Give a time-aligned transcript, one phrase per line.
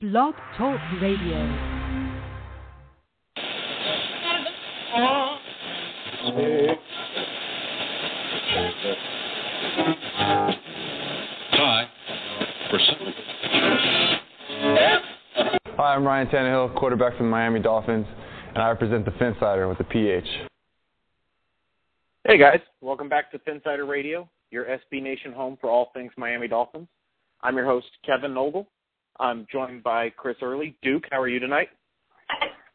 [0.00, 1.36] Blog Talk Radio.
[11.52, 11.86] Hi.
[15.76, 18.06] Hi, I'm Ryan Tannehill, quarterback for the Miami Dolphins,
[18.54, 20.24] and I represent the Phinsider with the PH.
[22.26, 26.48] Hey guys, welcome back to Phinsider Radio, your SB Nation home for all things Miami
[26.48, 26.88] Dolphins.
[27.42, 28.66] I'm your host, Kevin Nogle.
[29.20, 30.74] I'm joined by Chris Early.
[30.82, 31.68] Duke, how are you tonight?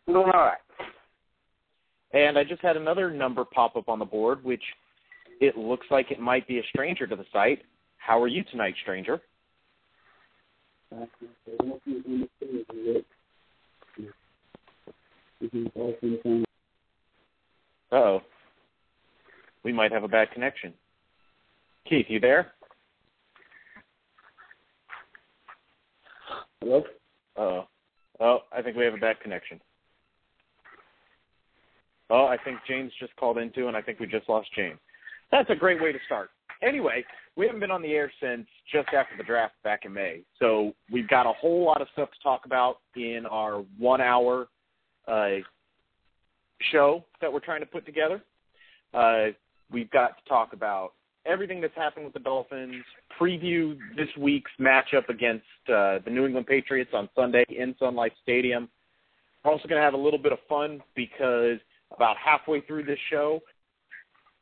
[0.05, 0.57] Doing all right.
[2.13, 4.61] And I just had another number pop up on the board, which
[5.41, 7.63] it looks like it might be a stranger to the site.
[7.97, 9.19] How are you tonight, stranger?
[17.91, 18.21] oh.
[19.63, 20.73] We might have a bad connection.
[21.89, 22.51] Keith, you there?
[26.65, 26.83] Hello?
[27.37, 27.67] Oh.
[28.19, 29.61] Oh, I think we have a bad connection.
[32.09, 34.79] Oh, I think James just called into, and I think we just lost James.
[35.31, 36.31] That's a great way to start.
[36.63, 37.05] Anyway,
[37.35, 40.21] we haven't been on the air since just after the draft back in May.
[40.39, 44.47] So we've got a whole lot of stuff to talk about in our one hour
[45.07, 45.41] uh,
[46.71, 48.23] show that we're trying to put together.
[48.91, 49.27] Uh,
[49.71, 50.93] we've got to talk about
[51.25, 52.83] everything that's happened with the Dolphins,
[53.19, 58.13] preview this week's matchup against uh, the New England Patriots on Sunday in Sun Life
[58.21, 58.69] Stadium.
[59.43, 61.59] We're also going to have a little bit of fun because
[61.95, 63.41] about halfway through this show,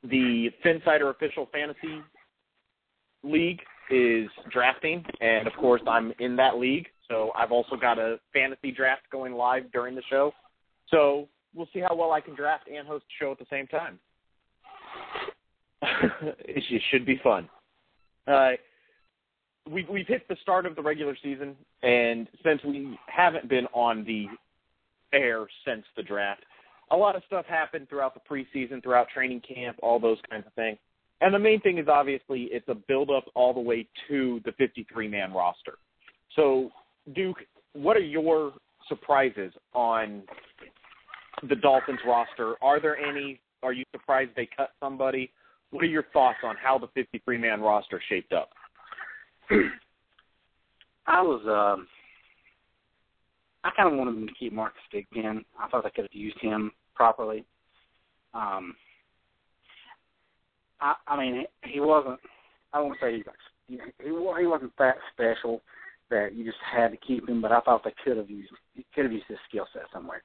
[0.04, 2.02] the Phinsider official fantasy
[3.24, 6.88] league is drafting, and of course, I'm in that league.
[7.10, 10.32] So I've also got a fantasy draft going live during the show.
[10.90, 13.68] So we'll see how well I can draft and host the show at the same
[13.68, 14.00] time.
[16.40, 17.50] It should be fun.
[18.28, 18.52] Uh,
[19.70, 24.04] we've we've hit the start of the regular season, and since we haven't been on
[24.06, 24.26] the
[25.14, 26.44] air since the draft,
[26.92, 30.54] a lot of stuff happened throughout the preseason, throughout training camp, all those kinds of
[30.54, 30.78] things.
[31.22, 34.52] And the main thing is obviously it's a build up all the way to the
[34.54, 35.78] 53 man roster.
[36.36, 36.72] So,
[37.16, 37.38] Duke,
[37.74, 38.54] what are your
[38.90, 40.24] surprises on
[41.48, 42.56] the Dolphins roster?
[42.62, 43.40] Are there any?
[43.62, 45.32] Are you surprised they cut somebody?
[45.74, 48.50] What are your thoughts on how the 53 man roster shaped up?
[51.08, 51.88] I was um
[53.64, 55.44] I kind of wanted them to keep Marcus Thigpen.
[55.60, 57.44] I thought they could have used him properly.
[58.36, 58.76] Um
[60.80, 62.20] I I mean he wasn't
[62.72, 63.36] I won't say he's like
[63.68, 64.12] he he
[64.46, 65.64] wasn't that special
[66.12, 68.52] that you just had to keep him, but I thought they could have used
[68.94, 70.22] could have used his skill set somewhere.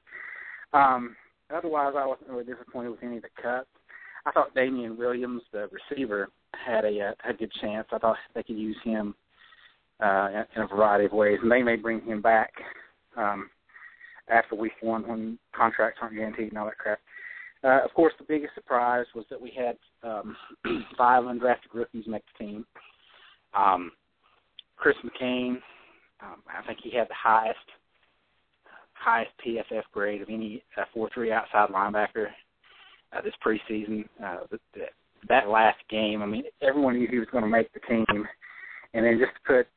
[0.73, 1.15] Um
[1.51, 3.65] otherwise I wasn't really disappointed with any of the cuts.
[4.25, 7.87] I thought Damien Williams, the receiver, had a uh, a good chance.
[7.91, 9.15] I thought they could use him
[9.99, 12.51] uh, in a variety of ways, and they may bring him back
[13.17, 13.49] um,
[14.29, 16.99] after week one when contracts aren't guaranteed and all that crap.
[17.63, 19.77] Uh, of course, the biggest surprise was that we had
[20.09, 20.35] um,
[20.97, 22.65] five undrafted rookies make the team.
[23.53, 23.91] Um,
[24.77, 25.57] Chris McCain,
[26.21, 27.57] um, I think he had the highest
[28.93, 32.27] highest PFF grade of any uh, four three outside linebacker
[33.15, 34.05] uh, this preseason.
[34.23, 34.81] Uh, the, the,
[35.27, 38.05] that last game, I mean, everyone knew he was going to make the team,
[38.93, 39.67] and then just to put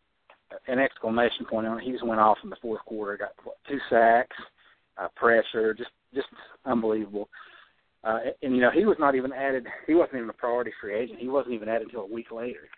[0.68, 3.16] an exclamation point on it, he just went off in the fourth quarter.
[3.16, 4.36] Got what, two sacks,
[4.98, 6.28] uh, pressure, just just
[6.64, 7.28] unbelievable.
[8.04, 9.66] Uh, and you know, he was not even added.
[9.86, 11.18] He wasn't even a priority free agent.
[11.18, 12.68] He wasn't even added until a week later.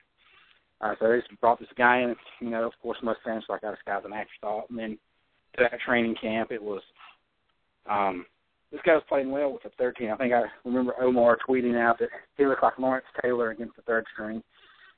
[0.80, 2.14] Uh, so they just brought this guy in.
[2.40, 4.98] You know, of course, most fans like, "Oh, this guy's an afterthought." And then
[5.56, 6.82] to that training camp, it was
[7.88, 8.26] um,
[8.74, 10.10] this guy was playing well with the third team.
[10.12, 13.82] I think I remember Omar tweeting out that he looked like Lawrence Taylor against the
[13.82, 14.42] third string.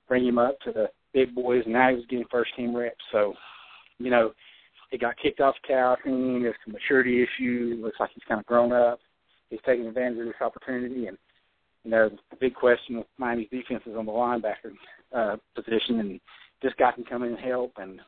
[0.08, 2.96] Bring him up to the big boys, and now he was getting first team reps.
[3.12, 3.34] So,
[3.99, 4.32] you know,
[4.90, 6.43] he got kicked off team.
[6.43, 7.78] There's some maturity issue.
[7.82, 8.99] Looks like he's kind of grown up.
[9.50, 11.19] He's taking advantage of this opportunity, and
[11.84, 14.72] you know, the big question with Miami's defense is on the linebacker
[15.14, 16.20] uh, position, and
[16.62, 17.72] this guy can come in and help.
[17.76, 18.00] And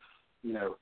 [0.43, 0.77] you know,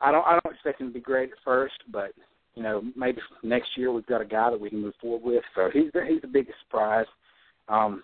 [0.00, 2.12] I don't I don't expect him to be great at first, but
[2.54, 5.42] you know, maybe next year we've got a guy that we can move forward with.
[5.54, 7.06] So he's the, he's the biggest surprise.
[7.68, 8.02] Um,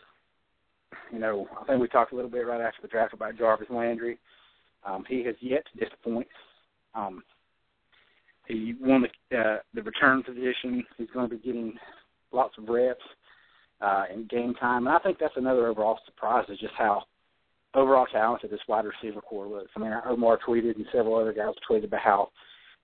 [1.13, 3.69] you know, I think we talked a little bit right after the draft about Jarvis
[3.71, 4.19] Landry.
[4.85, 6.29] Um, he has yet to disappoint.
[6.95, 7.23] Um,
[8.47, 10.85] he won the uh, the return position.
[10.97, 11.75] He's going to be getting
[12.33, 13.03] lots of reps
[13.83, 17.03] uh, in game time, and I think that's another overall surprise is just how
[17.75, 19.71] overall talented this wide receiver core looks.
[19.77, 22.31] I mean, Omar tweeted and several other guys tweeted about how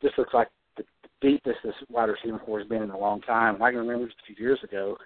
[0.02, 0.84] this looks like the
[1.20, 3.62] deepest this wide receiver core has been in a long time.
[3.62, 4.96] I can remember just a few years ago,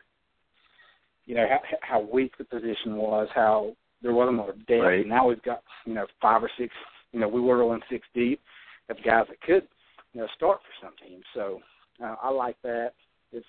[1.27, 4.83] you know, how, how weak the position was, how there wasn't a lot of depth.
[4.83, 5.01] Right.
[5.01, 6.73] And now we've got, you know, five or six,
[7.13, 8.41] you know, we were rolling six deep
[8.89, 9.67] of guys that could,
[10.13, 11.25] you know, start for some teams.
[11.35, 11.61] So
[12.03, 12.93] uh, I like that.
[13.33, 13.47] It's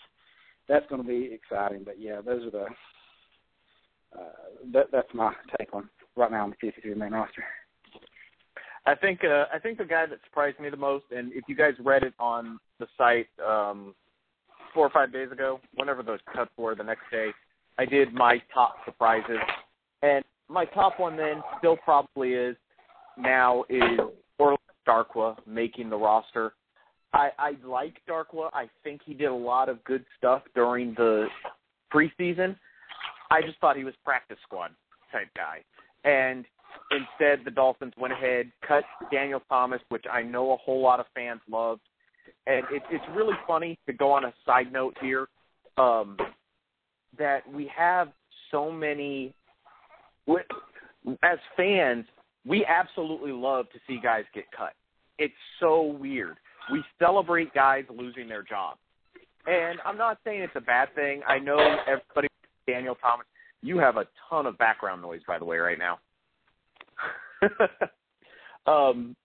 [0.67, 1.83] that's going to be exciting.
[1.83, 2.65] But yeah, those are the
[4.17, 7.43] uh, that that's my take on right now on the 53 man roster.
[8.85, 11.55] I think uh, I think the guy that surprised me the most, and if you
[11.55, 13.93] guys read it on the site um,
[14.73, 17.29] four or five days ago, whenever those cuts were, the next day,
[17.77, 19.39] I did my top surprises,
[20.01, 22.55] and my top one then still probably is
[23.17, 23.99] now is
[24.39, 26.53] Orlando Darkwa making the roster.
[27.13, 28.49] I, I like Darkwa.
[28.53, 31.27] I think he did a lot of good stuff during the
[31.93, 32.55] preseason.
[33.31, 34.71] I just thought he was practice squad
[35.11, 35.63] type guy.
[36.03, 36.45] And
[36.91, 41.05] instead, the Dolphins went ahead, cut Daniel Thomas, which I know a whole lot of
[41.13, 41.81] fans loved.
[42.47, 45.27] And it, it's really funny to go on a side note here
[45.77, 46.17] um,
[47.17, 48.09] that we have
[48.51, 49.33] so many.
[51.23, 52.05] As fans,
[52.45, 54.73] we absolutely love to see guys get cut.
[55.17, 56.37] It's so weird.
[56.71, 58.77] We celebrate guys losing their job.
[59.47, 61.21] And I'm not saying it's a bad thing.
[61.27, 61.57] I know
[61.87, 62.27] everybody,
[62.67, 63.25] Daniel Thomas,
[63.61, 65.99] you have a ton of background noise, by the way, right now.
[68.67, 69.15] um,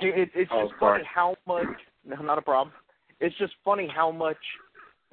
[0.00, 1.00] it, it's Oh, just sorry.
[1.00, 1.66] funny how much.
[2.04, 2.74] No, not a problem.
[3.20, 4.36] It's just funny how much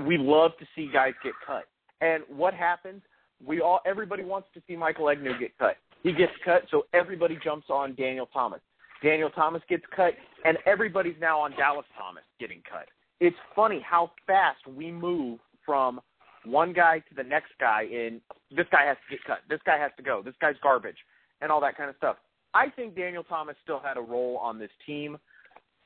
[0.06, 1.66] we love to see guys get cut.
[2.02, 3.02] And what happens?
[3.46, 5.78] We all, everybody wants to see Michael Egnew get cut.
[6.04, 8.60] He gets cut, so everybody jumps on Daniel Thomas.
[9.04, 10.14] Daniel Thomas gets cut,
[10.46, 12.88] and everybody's now on Dallas Thomas getting cut.
[13.20, 16.02] It's funny how fast we move from
[16.44, 19.78] one guy to the next guy in this guy has to get cut, this guy
[19.78, 20.98] has to go, this guy's garbage,
[21.42, 22.18] and all that kind of stuff.
[22.54, 25.18] I think Daniel Thomas still had a role on this team.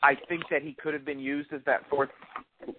[0.04, 2.10] I think that he could have been used as that fourth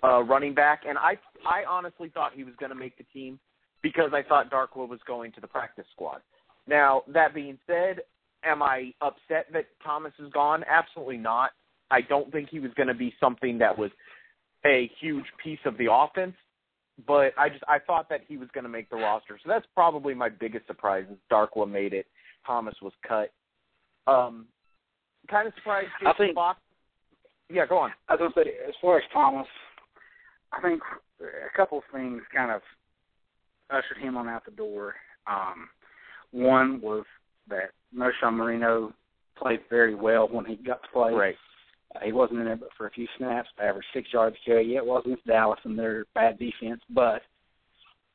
[0.04, 3.38] uh, running back, and I I honestly thought he was going to make the team
[3.82, 6.20] because I thought Darkwa was going to the practice squad.
[6.66, 8.00] Now that being said,
[8.44, 10.64] am I upset that Thomas is gone?
[10.68, 11.50] Absolutely not.
[11.90, 13.90] I don't think he was going to be something that was
[14.64, 16.34] a huge piece of the offense,
[17.06, 19.38] but I just I thought that he was going to make the roster.
[19.42, 21.04] So that's probably my biggest surprise.
[21.10, 22.06] Is Darkwa made it.
[22.46, 23.32] Thomas was cut.
[24.06, 24.46] Um,
[25.28, 25.88] kind of surprised.
[26.06, 26.60] I think- Fox.
[27.48, 27.92] Yeah, go on.
[28.08, 29.46] I was to say, as far as Thomas,
[30.52, 30.82] I think
[31.20, 32.60] a couple of things kind of
[33.70, 34.94] ushered him on out the door.
[35.26, 35.68] Um,
[36.32, 37.04] one was
[37.48, 38.92] that Knowshon Moreno
[39.36, 41.12] played very well when he got to play.
[41.12, 41.36] Right.
[41.94, 44.72] Uh, he wasn't in there but for a few snaps, averaged six yards a carry.
[44.72, 47.22] Yeah, it wasn't Dallas and their bad defense, but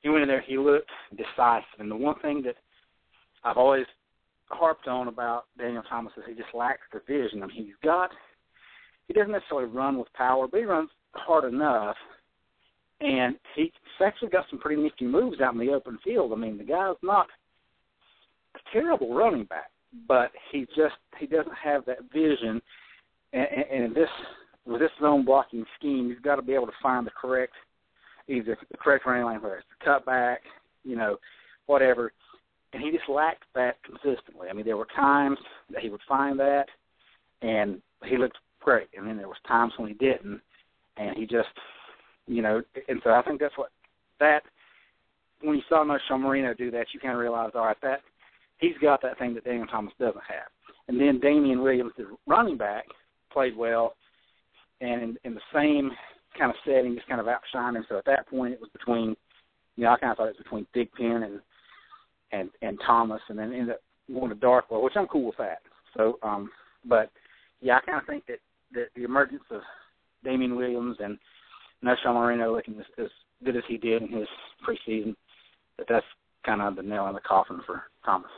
[0.02, 0.42] he went in there.
[0.42, 1.80] He looked decisive.
[1.80, 2.56] And the one thing that
[3.44, 3.86] I've always
[4.52, 7.44] harped on about Daniel Thomas is he just lacks the vision.
[7.44, 8.12] I mean, he's got
[9.08, 11.98] he doesn't necessarily run with power, but he runs hard enough.
[13.02, 13.72] And he's
[14.04, 16.32] actually got some pretty nifty moves out in the open field.
[16.32, 17.28] I mean, the guy's not
[18.56, 19.72] a terrible running back,
[20.08, 22.62] but he just he doesn't have that vision.
[23.34, 24.10] And, and in this
[24.66, 27.54] with this zone blocking scheme, he's got to be able to find the correct
[28.28, 30.38] either the correct running lane, whether it's the cutback,
[30.84, 31.18] you know,
[31.66, 32.14] whatever.
[32.74, 34.48] And he just lacked that consistently.
[34.50, 35.38] I mean, there were times
[35.72, 36.66] that he would find that,
[37.42, 38.88] and he looked great.
[38.96, 40.40] And then there was times when he didn't,
[40.98, 41.50] and he just,
[42.28, 43.72] you know, and so I think that's what
[44.20, 44.44] that
[45.42, 48.02] when you saw Knowshon Moreno do that, you kind of realized, all right, that
[48.60, 50.48] he's got that thing that Daniel Thomas doesn't have.
[50.88, 52.86] And then Damian Williams, the running back,
[53.32, 53.96] played well,
[54.82, 55.92] and in, in the same
[56.38, 57.86] kind of setting, just kind of outshined him.
[57.90, 59.16] So at that point, it was between,
[59.76, 61.40] you know, I kind of thought it was between Thigpen and
[62.32, 63.82] and and Thomas, and then ended up
[64.14, 65.60] going to Darkwa, which I'm cool with that.
[65.96, 66.50] So, um,
[66.86, 67.12] but
[67.62, 68.40] yeah, I kind of think that
[68.74, 69.62] that the emergence of
[70.24, 71.18] Damian Williams and
[71.84, 73.10] Knowshon Moreno looking as, as
[73.44, 74.28] good as he did in his
[74.68, 75.16] preseason,
[75.78, 76.06] that that's
[76.46, 78.32] kind of the nail in the coffin for Thomas.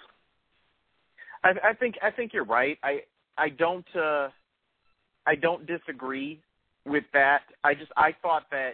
[1.43, 2.77] I, I think I think you're right.
[2.83, 3.01] I
[3.37, 4.29] I don't uh,
[5.25, 6.41] I don't disagree
[6.85, 7.41] with that.
[7.63, 8.73] I just I thought that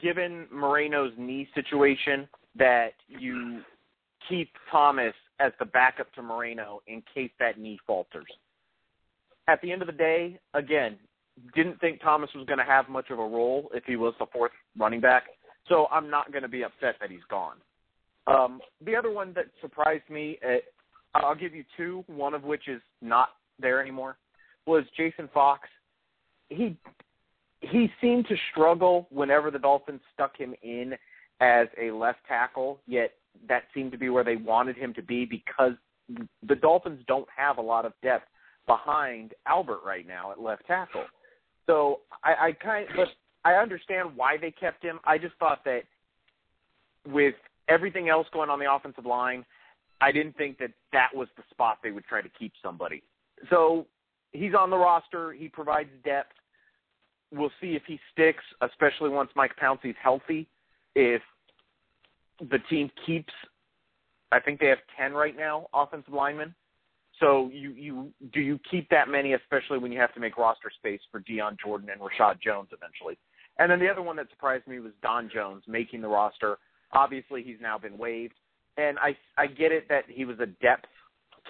[0.00, 3.60] given Moreno's knee situation, that you
[4.28, 8.26] keep Thomas as the backup to Moreno in case that knee falters.
[9.48, 10.96] At the end of the day, again,
[11.54, 14.26] didn't think Thomas was going to have much of a role if he was the
[14.32, 15.24] fourth running back.
[15.68, 17.56] So I'm not going to be upset that he's gone.
[18.26, 20.58] Um, the other one that surprised me, uh,
[21.14, 24.16] I'll give you two, one of which is not there anymore,
[24.66, 25.68] was Jason Fox.
[26.48, 26.76] he
[27.60, 30.94] he seemed to struggle whenever the Dolphins stuck him in
[31.40, 33.12] as a left tackle, yet
[33.48, 35.72] that seemed to be where they wanted him to be because
[36.46, 38.26] the Dolphins don't have a lot of depth
[38.66, 41.04] behind Albert right now at left tackle.
[41.66, 43.08] So I, I kind but
[43.44, 45.00] I understand why they kept him.
[45.04, 45.82] I just thought that
[47.06, 47.34] with
[47.68, 49.44] everything else going on the offensive line,
[50.00, 53.02] I didn't think that that was the spot they would try to keep somebody.
[53.50, 53.86] So
[54.32, 55.32] he's on the roster.
[55.32, 56.32] He provides depth.
[57.32, 60.46] We'll see if he sticks, especially once Mike Pouncey's healthy.
[60.94, 61.22] If
[62.40, 63.32] the team keeps,
[64.32, 66.54] I think they have ten right now offensive linemen.
[67.20, 70.70] So you you do you keep that many, especially when you have to make roster
[70.76, 73.18] space for Dion Jordan and Reshad Jones eventually.
[73.58, 76.58] And then the other one that surprised me was Don Jones making the roster.
[76.92, 78.34] Obviously, he's now been waived,
[78.76, 80.86] and I I get it that he was a depth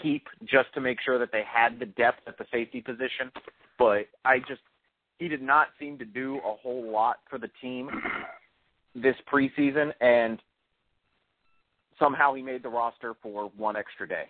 [0.02, 3.30] keep just to make sure that they had the depth at the safety position,
[3.78, 4.60] but I just
[5.18, 7.88] he did not seem to do a whole lot for the team
[8.94, 10.40] this preseason, and
[11.98, 14.24] somehow he made the roster for one extra day.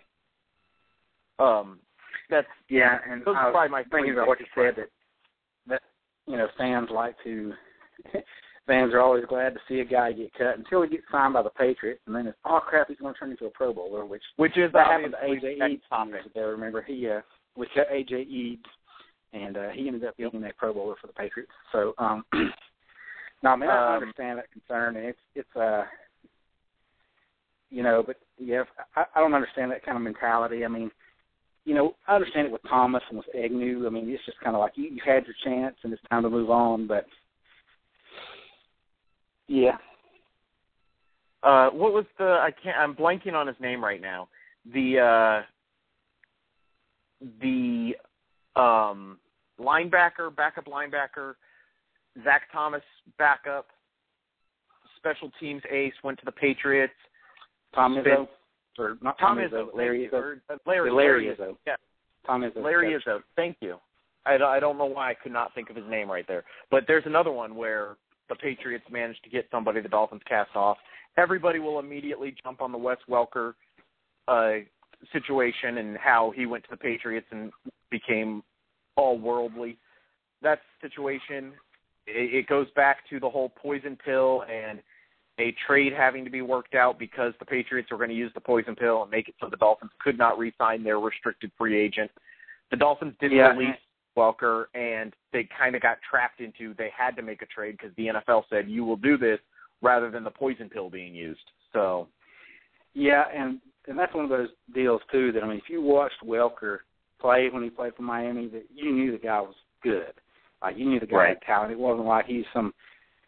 [1.39, 1.79] Um,
[2.29, 4.89] that's yeah, and those I are probably my thinking about what you said that
[5.67, 5.81] that
[6.27, 7.53] you know fans like to
[8.67, 11.43] fans are always glad to see a guy get cut until he gets signed by
[11.43, 14.05] the Patriots, and then it's oh crap, he's going to turn into a Pro Bowler,
[14.05, 16.47] which which is that happened to AJ Eads years ago.
[16.47, 17.21] Remember he uh,
[17.55, 18.65] we cut AJ Eads,
[19.33, 21.51] and uh, he ended up being a Pro Bowler for the Patriots.
[21.71, 22.25] So um,
[23.43, 25.83] no, man, I Um, understand that concern, and it's it's uh
[27.69, 28.63] you know, but yeah,
[28.95, 30.65] I, I don't understand that kind of mentality.
[30.65, 30.91] I mean,
[31.65, 33.87] you know, I understand it with Thomas and with Egnew.
[33.87, 36.23] I mean, it's just kind of like you you had your chance and it's time
[36.23, 36.87] to move on.
[36.87, 37.05] But
[39.47, 39.77] yeah,
[41.45, 42.25] Uh, what was the?
[42.25, 42.75] I can't.
[42.75, 44.27] I'm blanking on his name right now.
[44.73, 45.41] The uh,
[47.39, 47.95] the
[48.59, 49.19] um,
[49.59, 51.35] linebacker, backup linebacker,
[52.23, 52.81] Zach Thomas,
[53.19, 53.67] backup,
[54.97, 56.93] special teams ace, went to the Patriots.
[57.75, 58.27] Tom Izzo
[58.77, 60.09] or not Tom Tom, Izzo, Izzo, Larry.
[60.11, 61.55] Izzo, Or, Larry, Larry Izzo.
[61.67, 61.75] Yeah,
[62.25, 63.03] Tom Izzo, Larry coach.
[63.05, 63.19] Izzo.
[63.35, 63.77] Thank you.
[64.25, 66.43] I don't, I don't know why I could not think of his name right there.
[66.71, 67.95] But there's another one where
[68.27, 70.77] the Patriots managed to get somebody the Dolphins cast off.
[71.17, 73.53] Everybody will immediately jump on the Wes Welker
[74.27, 74.53] uh,
[75.13, 77.51] situation and how he went to the Patriots and
[77.91, 78.41] became
[78.95, 79.77] all worldly.
[80.41, 81.53] That situation,
[82.07, 84.79] it, it goes back to the whole poison pill and
[85.39, 88.39] a trade having to be worked out because the Patriots were going to use the
[88.41, 92.09] poison pill and make it so the Dolphins could not re-sign their restricted free agent.
[92.71, 93.49] The Dolphins didn't Yeah.
[93.51, 93.75] release
[94.17, 97.93] Welker, and they kind of got trapped into they had to make a trade because
[97.95, 99.39] the NFL said you will do this
[99.81, 101.51] rather than the poison pill being used.
[101.73, 102.07] So
[102.93, 105.33] Yeah, and and that's one of those deals too.
[105.33, 106.79] That I mean, if you watched Welker
[107.19, 110.13] play when he played for Miami, that you knew the guy was good.
[110.61, 111.27] Like you knew the guy Right.
[111.29, 111.71] had talent.
[111.73, 112.73] It wasn't like he's some,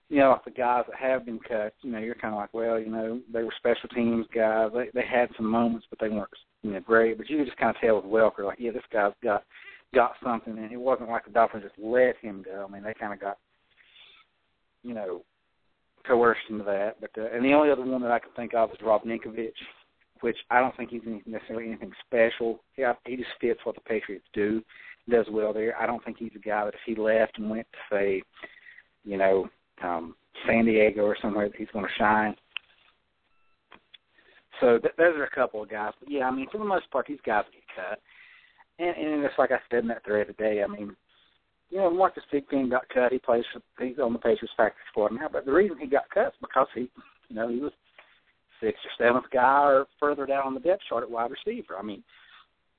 [0.10, 1.74] you know, like the guys that have been cut.
[1.82, 4.72] You know, you're kind of like, well, you know, they were special teams guys.
[4.74, 6.30] They they had some moments, but they weren't,
[6.64, 7.18] you know, great.
[7.18, 9.44] But you could just kind of tell with Welker, like, yeah, this guy's got
[9.94, 12.66] got something, and it wasn't like the Dolphins just let him go.
[12.68, 13.38] I mean, they kind of got,
[14.84, 15.24] you know,
[16.06, 17.02] coerced into that.
[17.02, 19.52] But uh, and the only other one that I can think of is Rob Ninkovich,
[20.22, 22.62] which I don't think he's necessarily anything special.
[22.78, 24.64] Yeah, he just fits what the Patriots do,
[25.10, 25.76] does well there.
[25.80, 28.22] I don't think he's a guy that if he left and went to say,
[29.04, 29.50] you know,
[29.84, 30.15] um,
[30.46, 32.36] San Diego or somewhere that he's going to shine.
[34.60, 35.93] So th- those are a couple of guys.
[36.00, 38.00] But yeah, I mean, for the most part, these guys get cut.
[38.79, 40.63] And, and it's like I said in that thread today.
[40.63, 40.96] I mean,
[41.69, 43.12] you know, Marcus Thigpen got cut.
[43.12, 43.43] He plays.
[43.53, 45.27] For, he's on the Patriots practice squad now.
[45.31, 46.89] But the reason he got cut is because he,
[47.29, 47.72] you know, he was
[48.62, 51.75] sixth or seventh guy or further down on the depth chart at wide receiver.
[51.77, 52.03] I mean,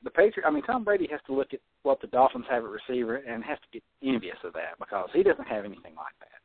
[0.03, 0.47] the Patriot.
[0.47, 3.45] I mean, Tom Brady has to look at what the Dolphins have at receiver and
[3.45, 6.41] has to get envious of that because he doesn't have anything like that.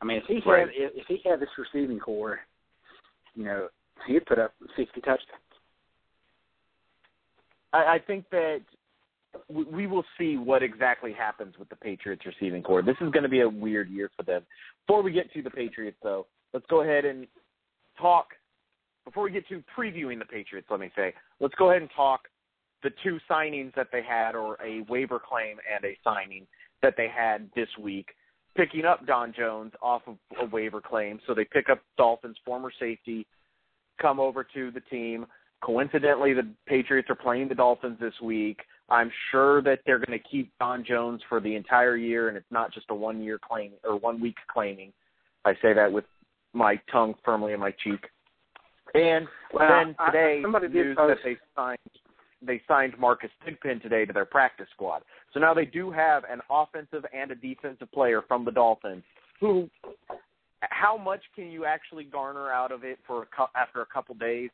[0.00, 0.60] I mean, if he Right.
[0.60, 2.40] had if, if he had this receiving core,
[3.34, 3.68] you know,
[4.06, 5.42] he'd put up sixty touchdowns.
[7.72, 8.60] I, I think that
[9.48, 12.82] we, we will see what exactly happens with the Patriots receiving core.
[12.82, 14.42] This is going to be a weird year for them.
[14.86, 17.26] Before we get to the Patriots, though, let's go ahead and
[18.00, 18.28] talk.
[19.04, 22.22] Before we get to previewing the Patriots, let me say, let's go ahead and talk
[22.82, 26.46] the two signings that they had, or a waiver claim and a signing
[26.82, 28.08] that they had this week.
[28.56, 32.72] Picking up Don Jones off of a waiver claim, so they pick up Dolphins former
[32.78, 33.26] safety,
[34.00, 35.26] come over to the team.
[35.62, 38.60] Coincidentally, the Patriots are playing the Dolphins this week.
[38.88, 42.50] I'm sure that they're going to keep Don Jones for the entire year, and it's
[42.50, 44.92] not just a one year claim or one week claiming.
[45.44, 46.04] I say that with
[46.52, 48.00] my tongue firmly in my cheek.
[48.94, 51.78] And Well, then I- today, somebody did news post- that they signed
[52.42, 55.02] they signed Marcus Thigpen today to their practice squad.
[55.32, 59.02] So now they do have an offensive and a defensive player from the Dolphins
[59.40, 59.68] who
[60.62, 64.50] how much can you actually garner out of it for a, after a couple days?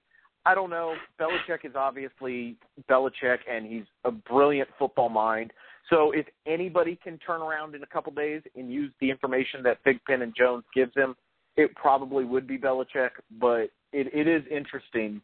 [0.47, 0.95] I don't know.
[1.21, 2.57] Belichick is obviously
[2.89, 5.53] Belichick, and he's a brilliant football mind.
[5.91, 9.83] So if anybody can turn around in a couple days and use the information that
[9.85, 11.17] Thigpen and Jones gives him,
[11.57, 13.11] it probably would be Belichick.
[13.41, 15.21] But it, it is interesting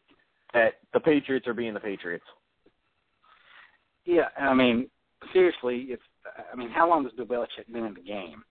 [0.53, 2.25] that the Patriots are being the Patriots.
[4.05, 4.89] Yeah, I mean,
[5.31, 6.01] seriously, it's.
[6.51, 8.43] I mean, how long has Bill Belichick been in the game?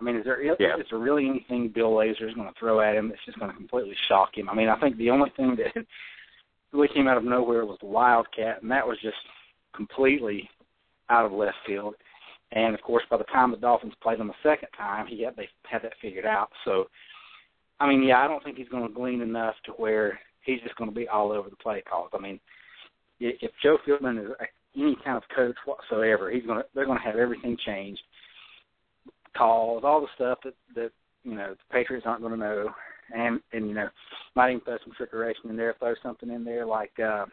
[0.00, 0.52] I mean, is there yeah.
[0.78, 3.50] is there really anything Bill Lazor is going to throw at him that's just going
[3.50, 4.48] to completely shock him?
[4.48, 5.84] I mean, I think the only thing that
[6.72, 9.16] really came out of nowhere was the Wildcat, and that was just
[9.74, 10.48] completely
[11.08, 11.94] out of left field.
[12.52, 15.36] And of course, by the time the Dolphins played them the second time, he had
[15.36, 16.50] they had that figured out.
[16.64, 16.86] So,
[17.78, 20.76] I mean, yeah, I don't think he's going to glean enough to where he's just
[20.76, 22.10] going to be all over the play calls.
[22.14, 22.40] I mean,
[23.20, 24.30] if Joe Philbin is
[24.76, 28.00] any kind of coach whatsoever, he's going to they're going to have everything changed,
[29.36, 30.90] calls, all the stuff that that
[31.24, 32.70] you know the Patriots aren't going to know,
[33.14, 33.88] and and you know
[34.34, 36.92] might even throw some trickery in there, throw something in there like.
[36.98, 37.26] uh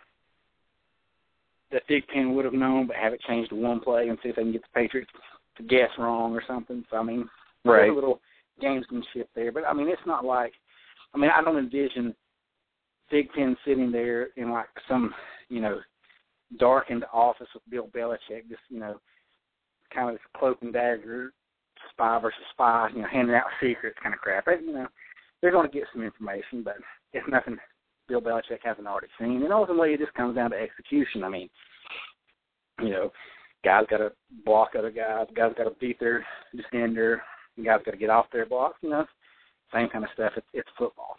[1.69, 4.37] that Thigpen would have known, but have it changed to one play and see if
[4.37, 5.11] they can get the Patriots
[5.57, 6.85] to guess wrong or something.
[6.89, 7.27] So I mean,
[7.65, 7.89] right.
[7.89, 8.21] a little
[8.63, 10.53] gamesmanship there, but I mean, it's not like.
[11.13, 12.13] I mean, I don't envision
[13.11, 15.13] Thigpen sitting there in like some,
[15.49, 15.79] you know,
[16.59, 18.99] darkened office with Bill Belichick, just you know,
[19.93, 21.33] kind of this cloak and dagger,
[21.91, 24.47] spy versus spy, you know, handing out secrets kind of crap.
[24.47, 24.87] You know,
[25.41, 26.75] they're going to get some information, but
[27.13, 27.57] it's nothing
[28.07, 29.43] Bill Belichick hasn't already seen.
[29.43, 31.23] And ultimately, it just comes down to execution.
[31.23, 31.49] I mean,
[32.81, 33.11] you know,
[33.63, 34.11] guys got to
[34.45, 36.25] block other guys, guys got to beat their
[36.55, 37.21] defender,
[37.63, 38.77] guys got to get off their blocks.
[38.81, 39.05] You know,
[39.73, 40.33] same kind of stuff.
[40.37, 41.17] It's, it's football.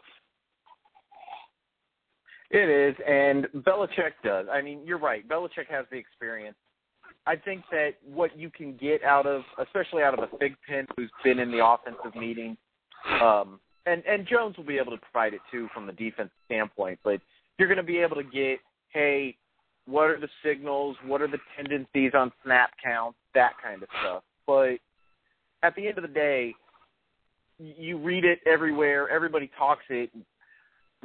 [2.51, 4.47] It is, and Belichick does.
[4.51, 5.29] I mean, you're right.
[5.29, 6.57] Belichick has the experience.
[7.27, 11.11] I think that what you can get out of, especially out of a Thigpen who's
[11.23, 12.57] been in the offensive meeting,
[13.23, 16.99] um, and and Jones will be able to provide it too from the defense standpoint.
[17.05, 17.21] But
[17.59, 19.37] you're going to be able to get, hey,
[19.87, 20.97] what are the signals?
[21.05, 23.15] What are the tendencies on snap count?
[23.35, 24.23] That kind of stuff.
[24.47, 24.79] But
[25.63, 26.55] at the end of the day,
[27.59, 29.09] you read it everywhere.
[29.11, 30.11] Everybody talks it.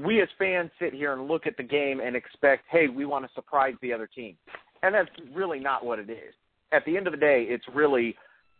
[0.01, 3.25] We as fans sit here and look at the game and expect, hey, we want
[3.25, 4.35] to surprise the other team,
[4.81, 6.33] and that's really not what it is.
[6.71, 8.15] At the end of the day, it's really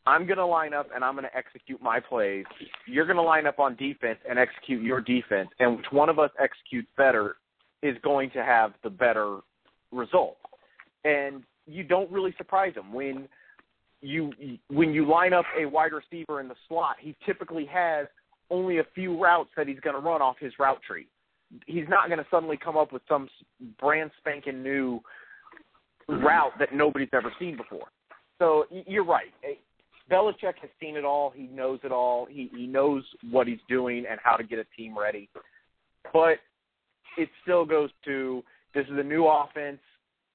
[0.05, 2.45] I'm going to line up and I'm going to execute my plays.
[2.87, 5.49] You're going to line up on defense and execute your defense.
[5.59, 7.37] And which one of us executes better
[7.81, 9.39] is going to have the better
[9.91, 10.37] result.
[11.05, 13.27] And you don't really surprise them when
[14.01, 14.33] you
[14.69, 16.97] when you line up a wide receiver in the slot.
[16.99, 18.07] He typically has
[18.49, 21.07] only a few routes that he's going to run off his route tree.
[21.65, 23.29] He's not going to suddenly come up with some
[23.79, 24.99] brand spanking new
[26.07, 27.87] route that nobody's ever seen before.
[28.39, 29.31] So you're right.
[30.11, 31.31] Belichick has seen it all.
[31.35, 32.25] He knows it all.
[32.29, 35.29] He he knows what he's doing and how to get a team ready.
[36.11, 36.39] But
[37.17, 39.79] it still goes to this is a new offense.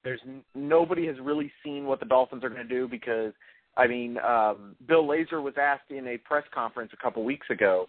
[0.05, 0.21] There's
[0.55, 3.33] nobody has really seen what the Dolphins are going to do because
[3.77, 7.87] I mean, um, Bill Lazor was asked in a press conference a couple weeks ago,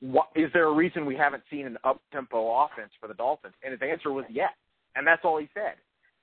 [0.00, 3.54] what, is there a reason we haven't seen an up tempo offense for the Dolphins?
[3.64, 4.52] And his answer was yes,
[4.96, 5.74] and that's all he said.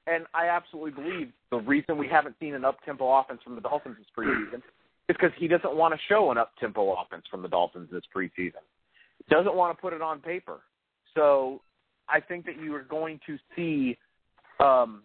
[0.08, 3.62] And I absolutely believe the reason we haven't seen an up tempo offense from the
[3.62, 4.62] Dolphins this preseason is
[5.08, 8.64] because he doesn't want to show an up tempo offense from the Dolphins this preseason.
[9.30, 10.60] Doesn't want to put it on paper.
[11.16, 11.62] So
[12.08, 13.98] I think that you are going to see
[14.60, 15.02] um,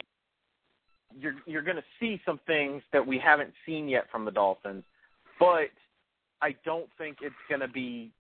[1.19, 4.85] you're you're going to see some things that we haven't seen yet from the Dolphins,
[5.39, 5.71] but
[6.43, 8.13] I don't think it's going to be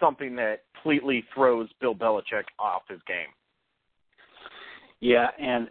[0.00, 3.28] something that completely throws Bill Belichick off his game.
[5.00, 5.68] Yeah, and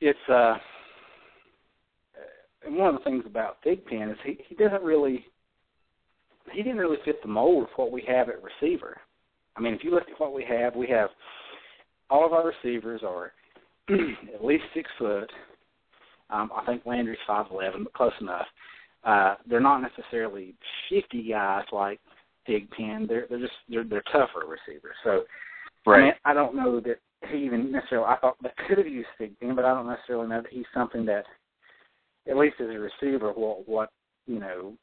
[0.00, 0.54] it's uh
[2.64, 5.24] and one of the things about Thigpen is he he doesn't really
[6.52, 8.98] he didn't really fit the mold of what we have at receiver.
[9.56, 11.10] I mean, if you look at what we have, we have
[12.10, 13.32] all of our receivers are
[14.34, 15.30] at least six foot.
[16.30, 18.46] Um, I think Landry's five eleven, but close enough.
[19.04, 20.54] Uh, they're not necessarily
[20.88, 22.00] shifty guys like
[22.48, 23.08] Thigpen.
[23.08, 24.96] They're they're just they're they're tougher receivers.
[25.04, 25.24] So
[25.86, 26.00] right.
[26.00, 26.98] I, mean, I don't know that
[27.30, 30.42] he even necessarily I thought that could have used Thigpen, but I don't necessarily know
[30.42, 31.24] that he's something that
[32.28, 33.90] at least as a receiver what what
[34.26, 34.74] you know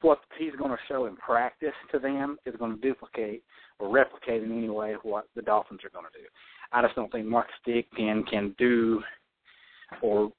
[0.00, 3.42] what he's going to show in practice to them is going to duplicate
[3.78, 6.26] or replicate in any way what the Dolphins are going to do.
[6.72, 9.02] I just don't think Mark Thigpen can do
[10.02, 10.30] or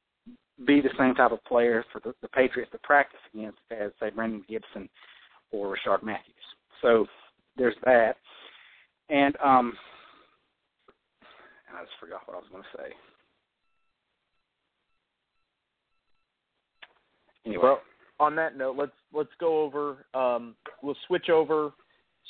[0.67, 4.09] be the same type of player for the, the Patriots to practice against as say
[4.09, 4.87] Brandon Gibson
[5.51, 6.34] or Rishard Matthews.
[6.81, 7.05] So
[7.57, 8.15] there's that.
[9.09, 9.73] And um
[11.75, 12.93] I just forgot what I was going to say.
[17.45, 17.63] Anyway.
[17.63, 17.81] Well,
[18.19, 20.05] on that note, let's let's go over.
[20.13, 21.71] Um, we'll switch over,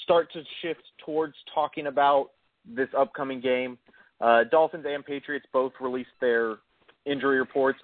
[0.04, 2.30] start to shift towards talking about
[2.66, 3.78] this upcoming game.
[4.20, 6.58] Uh, Dolphins and Patriots both released their
[7.06, 7.80] injury reports.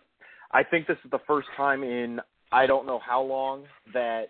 [0.51, 2.19] I think this is the first time in
[2.51, 4.29] I don't know how long that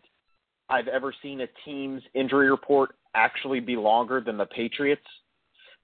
[0.70, 5.02] I've ever seen a team's injury report actually be longer than the Patriots.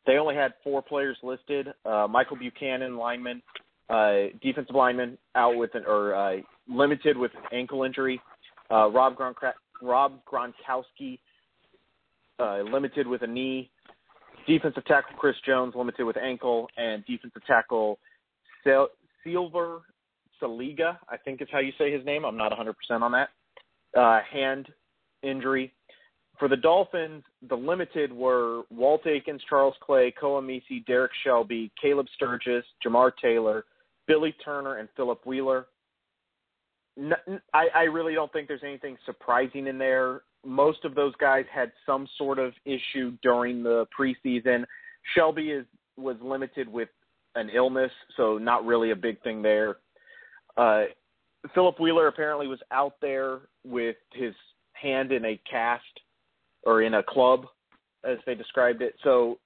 [0.05, 3.41] They only had four players listed: uh, Michael Buchanan, lineman,
[3.89, 6.37] uh, defensive lineman, out with an or uh,
[6.69, 8.21] limited with ankle injury.
[8.71, 11.19] Uh, Rob Gronk- Rob Gronkowski,
[12.39, 13.69] uh, limited with a knee.
[14.47, 17.99] Defensive tackle Chris Jones, limited with ankle, and defensive tackle
[18.63, 19.81] Sil- Silver
[20.41, 22.23] Saliga, I think is how you say his name.
[22.23, 23.29] I'm not 100% on that.
[23.95, 24.67] Uh, hand
[25.23, 25.73] injury.
[26.39, 32.06] For the Dolphins, the limited were Walt Aikens, Charles Clay, Koa Misi, Derrick Shelby, Caleb
[32.15, 33.65] Sturgis, Jamar Taylor,
[34.08, 35.65] Billy Turner, and Philip Wheeler.
[37.54, 40.21] I, I really don't think there's anything surprising in there.
[40.45, 44.63] Most of those guys had some sort of issue during the preseason.
[45.15, 45.65] Shelby is
[45.97, 46.89] was limited with
[47.36, 49.78] an illness, so not really a big thing there.
[50.56, 50.84] Uh,
[51.53, 54.33] Philip Wheeler apparently was out there with his
[54.73, 55.83] hand in a cast
[56.63, 57.45] or in a club,
[58.03, 58.95] as they described it.
[59.03, 59.39] So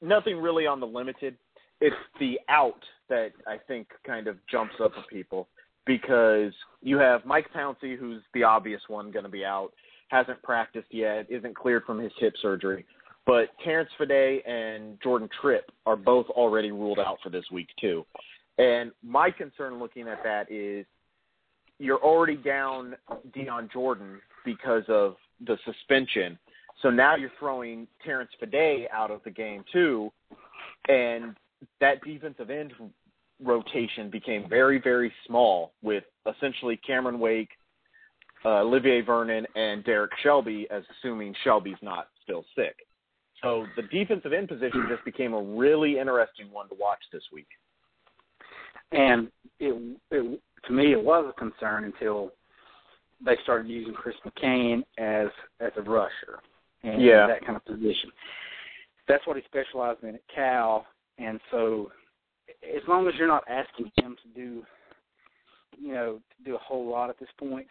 [0.00, 1.36] nothing really on the limited.
[1.80, 5.48] It's the out that I think kind of jumps up for people
[5.86, 9.72] because you have Mike Pouncey, who's the obvious one going to be out,
[10.08, 12.84] hasn't practiced yet, isn't cleared from his hip surgery.
[13.26, 18.04] But Terrence Fede and Jordan Tripp are both already ruled out for this week too.
[18.58, 20.86] And my concern looking at that is
[21.82, 22.94] you're already down
[23.34, 26.38] Dion Jordan because of the suspension.
[26.80, 30.12] So now you're throwing Terrence Fede out of the game too,
[30.88, 31.34] and
[31.80, 32.72] that defensive end
[33.42, 37.50] rotation became very, very small with essentially Cameron Wake,
[38.44, 42.76] uh, Olivier Vernon, and Derrick Shelby, as assuming Shelby's not still sick.
[43.42, 47.48] So the defensive end position just became a really interesting one to watch this week.
[48.92, 52.32] And it, it to me, it was a concern until
[53.24, 55.28] they started using Chris McCain as
[55.60, 56.40] as a rusher
[56.82, 57.26] and yeah.
[57.26, 58.10] that kind of position.
[59.08, 60.86] That's what he specialized in at Cal,
[61.18, 61.90] and so
[62.62, 64.62] as long as you're not asking him to do,
[65.80, 67.66] you know, to do a whole lot at this point,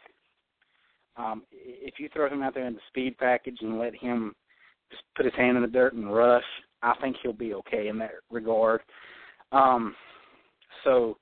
[1.18, 4.34] um, if you throw him out there in the speed package and let him
[4.90, 6.44] just put his hand in the dirt and rush,
[6.82, 8.82] I think he'll be okay in that regard.
[9.52, 9.96] Um,
[10.84, 11.18] so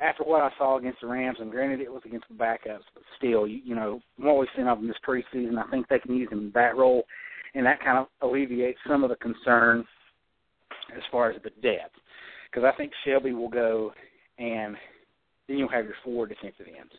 [0.00, 3.02] after what I saw against the Rams, and granted it was against the backups, but
[3.16, 6.14] still, you, you know, what we've seen of him this preseason, I think they can
[6.14, 7.04] use him in that role,
[7.54, 9.84] and that kind of alleviates some of the concern
[10.96, 11.94] as far as the depth.
[12.50, 13.92] Because I think Shelby will go,
[14.38, 14.76] and
[15.48, 16.92] then you'll have your four defensive ends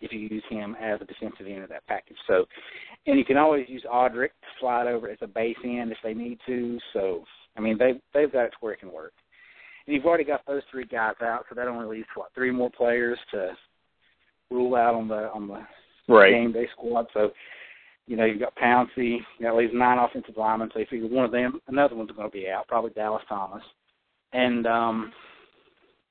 [0.00, 2.16] if you use him as a defensive end of that package.
[2.26, 2.44] So,
[3.06, 6.14] and you can always use Odrick to slide over as a base end if they
[6.14, 6.78] need to.
[6.92, 7.24] So,
[7.56, 9.12] I mean, they they've got it to where it can work.
[9.88, 12.70] And you've already got those three guys out, so that only leaves what three more
[12.70, 13.52] players to
[14.50, 15.64] rule out on the on the
[16.12, 16.30] right.
[16.30, 17.06] game day squad.
[17.14, 17.30] So,
[18.06, 20.68] you know, you've got Pouncey, that leaves nine offensive linemen.
[20.74, 23.22] So if you figure one of them, another one's going to be out, probably Dallas
[23.30, 23.62] Thomas,
[24.34, 25.10] and um,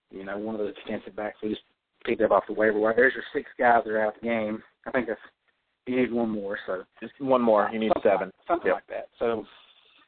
[0.10, 1.62] you know, one of the defensive backs who just
[2.04, 2.96] picked up off the waiver wire.
[2.96, 4.64] There's your six guys that are out the game.
[4.88, 5.20] I think that's
[5.86, 6.58] you need one more.
[6.66, 7.70] So just one more.
[7.72, 8.28] You need something seven.
[8.28, 8.76] Like, something yep.
[8.78, 9.10] like that.
[9.20, 9.46] So,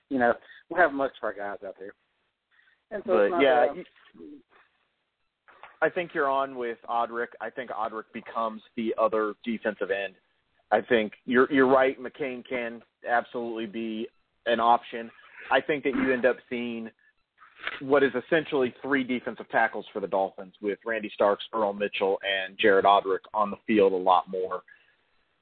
[0.09, 0.33] you know,
[0.71, 1.93] we'll have most of our guys out there.
[2.91, 4.23] And so but yeah, uh,
[5.81, 7.27] I think you're on with Odrick.
[7.39, 10.15] I think Odrick becomes the other defensive end.
[10.71, 11.97] I think you're you're right.
[12.01, 14.07] McCain can absolutely be
[14.45, 15.09] an option.
[15.51, 16.89] I think that you end up seeing
[17.81, 22.57] what is essentially three defensive tackles for the Dolphins with Randy Starks, Earl Mitchell, and
[22.59, 24.61] Jared Odrick on the field a lot more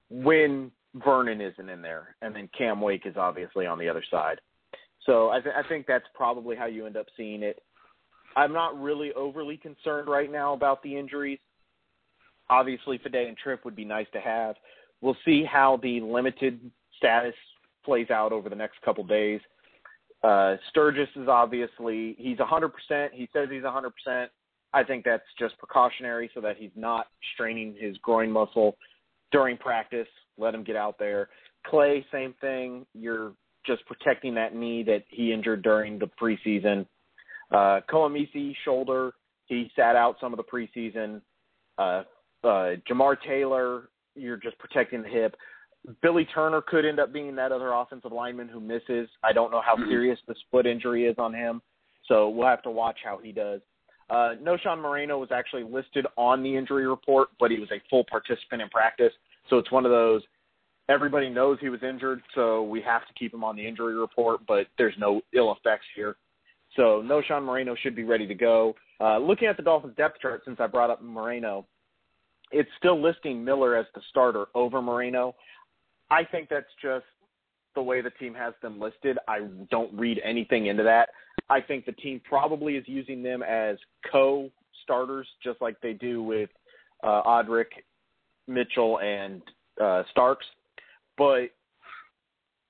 [0.09, 4.39] when Vernon isn't in there, and then Cam Wake is obviously on the other side.
[5.07, 7.63] So I, th- I think that's probably how you end up seeing it.
[8.35, 11.39] I'm not really overly concerned right now about the injuries.
[12.49, 14.55] Obviously, Fede and Tripp would be nice to have.
[15.01, 16.59] We'll see how the limited
[16.97, 17.33] status
[17.83, 19.41] plays out over the next couple days.
[20.23, 22.69] Uh, Sturgis is obviously he's 100%.
[23.13, 24.27] He says he's 100%.
[24.73, 28.77] I think that's just precautionary so that he's not straining his groin muscle
[29.31, 30.07] during practice.
[30.37, 31.29] Let him get out there.
[31.65, 32.85] Clay, same thing.
[32.93, 33.33] You're
[33.67, 36.85] just protecting that knee that he injured during the preseason.
[37.51, 39.11] Uh, Koa Misi shoulder,
[39.45, 41.21] he sat out some of the preseason.
[41.77, 42.03] Uh,
[42.43, 45.35] uh, Jamar Taylor, you're just protecting the hip.
[46.01, 49.07] Billy Turner could end up being that other offensive lineman who misses.
[49.23, 51.61] I don't know how serious the split injury is on him.
[52.07, 53.61] So we'll have to watch how he does.
[54.09, 58.05] Uh, Knowshon Moreno was actually listed on the injury report, but he was a full
[58.09, 59.11] participant in practice.
[59.49, 60.21] So it's one of those
[60.89, 64.41] everybody knows he was injured, so we have to keep him on the injury report,
[64.47, 66.15] but there's no ill effects here.
[66.75, 68.75] So Knowshon Moreno should be ready to go.
[68.99, 71.65] Uh, looking at the Dolphins depth chart, since I brought up Moreno,
[72.51, 75.35] it's still listing Miller as the starter over Moreno.
[76.09, 77.05] I think that's just
[77.75, 79.17] the way the team has them listed.
[79.27, 81.09] I don't read anything into that.
[81.49, 83.77] I think the team probably is using them as
[84.11, 84.49] co
[84.83, 86.49] starters, just like they do with
[87.03, 87.67] uh, Odrick,
[88.47, 89.41] Mitchell, and
[89.81, 90.45] uh, Starks.
[91.17, 91.49] But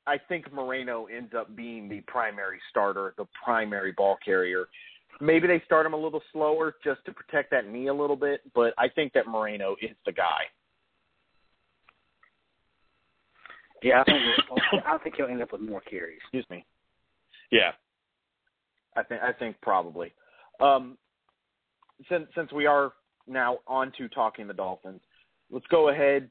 [0.07, 4.67] I think Moreno ends up being the primary starter, the primary ball carrier.
[5.19, 8.41] Maybe they start him a little slower just to protect that knee a little bit,
[8.53, 10.43] but I think that Moreno is the guy.
[13.83, 14.21] Yeah, I think
[14.85, 16.19] I think he'll end up with more carries.
[16.23, 16.65] Excuse me.
[17.51, 17.71] Yeah,
[18.95, 20.13] I think I think probably.
[20.59, 20.97] Um,
[22.09, 22.93] since since we are
[23.27, 25.01] now on to talking the Dolphins,
[25.51, 26.29] let's go ahead.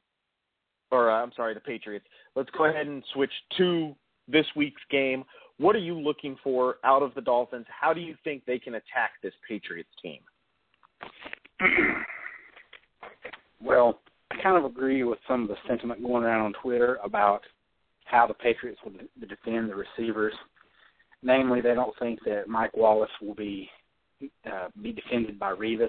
[0.91, 2.07] Or uh, I'm sorry, the Patriots.
[2.35, 3.95] Let's go ahead and switch to
[4.29, 5.25] this week's game.
[5.59, 7.67] What are you looking for out of the Dolphins?
[7.69, 10.21] How do you think they can attack this Patriots team?
[13.63, 17.41] well, I kind of agree with some of the sentiment going around on Twitter about
[18.05, 20.35] how the Patriots will defend the receivers.
[21.23, 23.69] Namely, they don't think that Mike Wallace will be
[24.47, 25.89] uh, be defended by Revis.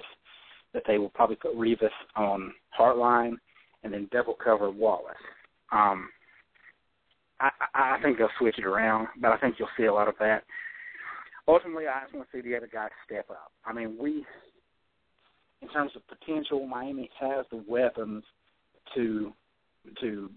[0.74, 3.36] That they will probably put Revis on Hartline
[3.82, 5.16] and then double cover Wallace.
[5.72, 6.08] Um,
[7.40, 10.14] I, I think they'll switch it around, but I think you'll see a lot of
[10.18, 10.44] that.
[11.46, 13.52] Ultimately, I just want to see the other guys step up.
[13.64, 14.24] I mean, we,
[15.62, 18.24] in terms of potential, Miami has the weapons
[18.94, 19.32] to
[20.00, 20.30] to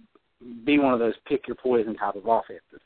[0.65, 2.81] be one of those pick your poison type of offenses.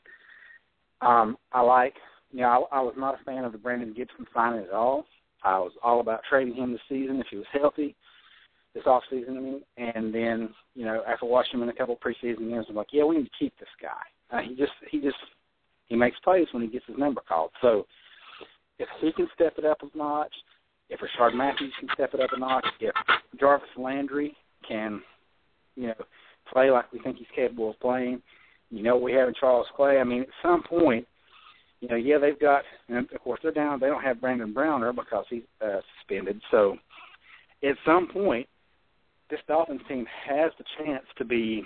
[1.00, 1.94] Um, I like,
[2.32, 5.06] you know, I, I was not a fan of the Brandon Gibson signing at all.
[5.42, 7.94] I was all about trading him this season if he was healthy
[8.76, 9.36] this off season.
[9.36, 12.66] I mean, and then you know after watching him in a couple of preseason games,
[12.68, 14.36] I'm like, yeah, we need to keep this guy.
[14.36, 15.16] Uh, he just he just
[15.86, 17.50] he makes plays when he gets his number called.
[17.62, 17.86] So
[18.78, 20.34] if he can step it up a notch,
[20.90, 22.94] if Rishard Matthews can step it up a notch, if
[23.40, 24.36] Jarvis Landry
[24.68, 25.00] can,
[25.74, 25.94] you know,
[26.52, 28.20] play like we think he's capable of playing,
[28.70, 29.98] you know, we have in Charles Clay.
[29.98, 31.06] I mean, at some point,
[31.80, 33.80] you know, yeah, they've got, and of course they're down.
[33.80, 36.40] They don't have Brandon Browner because he's uh, suspended.
[36.50, 36.76] So
[37.62, 38.48] at some point,
[39.30, 41.62] this Dolphins team has the chance to be,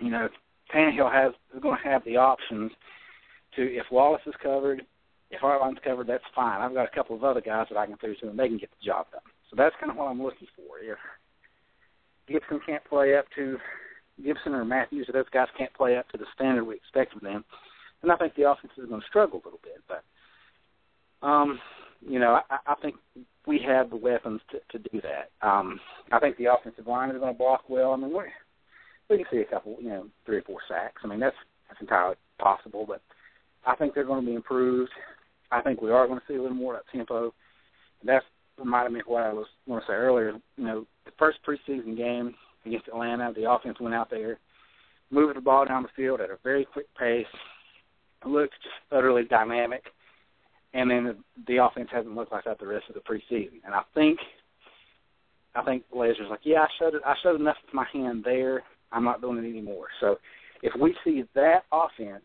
[0.00, 0.28] you know,
[0.74, 2.70] Tannehill has is going to have the options
[3.56, 4.82] to if Wallace is covered,
[5.30, 6.60] if Hartline's covered, that's fine.
[6.60, 8.58] I've got a couple of other guys that I can throw to and they can
[8.58, 9.20] get the job done.
[9.50, 10.78] So that's kind of what I'm looking for.
[10.78, 10.98] If
[12.28, 13.58] Gibson can't play up to
[14.22, 17.22] Gibson or Matthews, or those guys can't play up to the standard we expect of
[17.22, 17.44] them,
[18.00, 19.82] then I think the offense is going to struggle a little bit.
[19.88, 20.04] But
[21.26, 21.58] um,
[22.06, 22.96] you know, I, I think
[23.46, 25.30] we have the weapons to, to do that.
[25.46, 27.92] Um, I think the offensive line is going to block well.
[27.92, 28.24] I mean, we
[29.10, 31.02] we can see a couple, you know, three or four sacks.
[31.04, 31.36] I mean, that's
[31.68, 33.02] that's entirely possible, but
[33.66, 34.90] I think they're going to be improved.
[35.50, 37.32] I think we are going to see a little more of tempo.
[38.00, 38.24] And that's
[38.58, 40.32] reminded me of what I was going to say earlier.
[40.56, 42.34] You know, the first preseason game
[42.64, 44.38] against Atlanta, the offense went out there,
[45.10, 47.26] moving the ball down the field at a very quick pace.
[48.24, 49.82] Looked just utterly dynamic
[50.74, 53.60] and then the, offense hasn't looked like that the rest of the preseason.
[53.64, 54.18] And I think,
[55.54, 57.02] I think Lazor's like, yeah, I showed it.
[57.04, 58.62] I showed enough of my hand there.
[58.90, 59.86] I'm not doing it anymore.
[60.00, 60.16] So
[60.62, 62.24] if we see that offense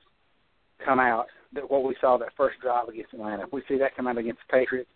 [0.83, 3.95] come out, that what we saw that first drive against Atlanta, if we see that
[3.95, 4.89] come out against the Patriots,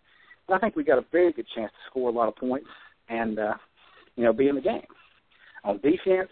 [0.48, 2.68] I think we got a very good chance to score a lot of points
[3.08, 3.54] and uh,
[4.16, 4.82] you know be in the game.
[5.64, 6.28] On defense,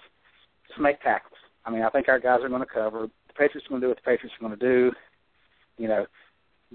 [0.69, 1.39] just make tackles.
[1.65, 3.07] I mean, I think our guys are going to cover.
[3.29, 4.93] The Patriots are going to do what the Patriots are going to do.
[5.79, 6.07] You know,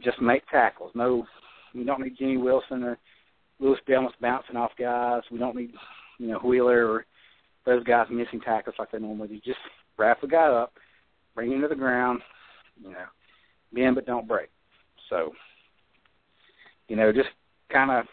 [0.04, 0.92] just make tackles.
[0.96, 1.26] No,
[1.74, 2.98] we don't need Jimmy Wilson or
[3.60, 5.24] Louis Delmas bouncing off guys.
[5.32, 5.72] We don't need,
[6.20, 7.06] you know, Wheeler or
[7.66, 9.40] those guys missing tackles like they normally do.
[9.44, 9.60] Just
[9.98, 10.74] wrap the guy up,
[11.34, 12.22] bring him to the ground,
[12.82, 13.06] you know,
[13.74, 14.50] bend but don't break.
[15.10, 15.32] So,
[16.88, 17.30] you know, just
[17.72, 18.06] kind of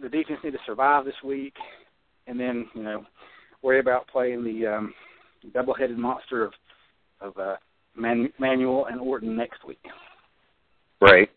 [0.00, 1.54] the defense need to survive this week,
[2.26, 3.04] and then you know,
[3.62, 4.94] worry about playing the um,
[5.52, 6.52] double-headed monster of
[7.20, 7.56] of uh,
[7.96, 9.82] Man- Manuel and Orton next week.
[11.02, 11.28] Right.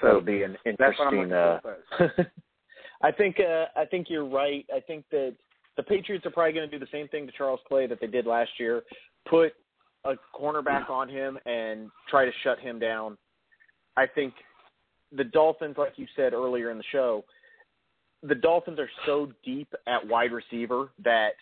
[0.00, 1.30] So it'll be an interesting.
[1.30, 1.58] Uh,
[3.02, 4.64] I think uh, I think you're right.
[4.74, 5.36] I think that
[5.76, 8.06] the Patriots are probably going to do the same thing to Charles Clay that they
[8.06, 8.82] did last year.
[9.28, 9.52] Put
[10.04, 13.18] a cornerback on him and try to shut him down.
[13.98, 14.32] I think
[15.14, 17.24] the Dolphins, like you said earlier in the show,
[18.22, 21.32] the Dolphins are so deep at wide receiver that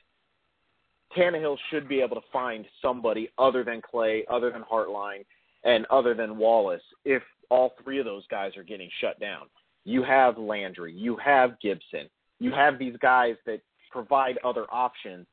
[1.16, 5.24] Tannehill should be able to find somebody other than Clay, other than Hartline,
[5.64, 9.46] and other than Wallace, if all three of those guys are getting shut down.
[9.84, 12.08] You have Landry, you have Gibson,
[12.40, 15.26] you have these guys that provide other options.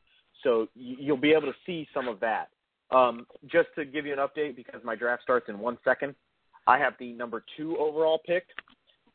[0.43, 2.49] So you'll be able to see some of that.
[2.91, 6.15] Um, just to give you an update, because my draft starts in one second,
[6.67, 8.43] I have the number two overall pick.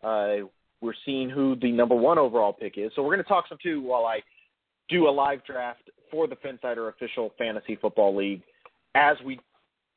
[0.03, 0.47] Uh,
[0.81, 2.91] we're seeing who the number one overall pick is.
[2.95, 4.21] So we're going to talk some too while I
[4.89, 8.43] do a live draft for the Phinsider official fantasy football league
[8.95, 9.39] as we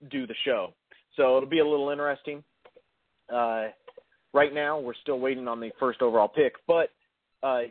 [0.10, 0.74] do the show.
[1.20, 2.42] So it'll be a little interesting.
[3.32, 3.66] Uh,
[4.34, 6.92] right now, we're still waiting on the first overall pick, but
[7.44, 7.64] uh,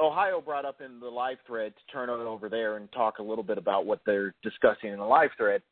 [0.00, 3.22] Ohio brought up in the live thread to turn it over there and talk a
[3.22, 5.62] little bit about what they're discussing in the live thread,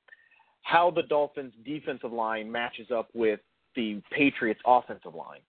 [0.62, 3.40] how the Dolphins' defensive line matches up with
[3.74, 5.40] the Patriots' offensive line.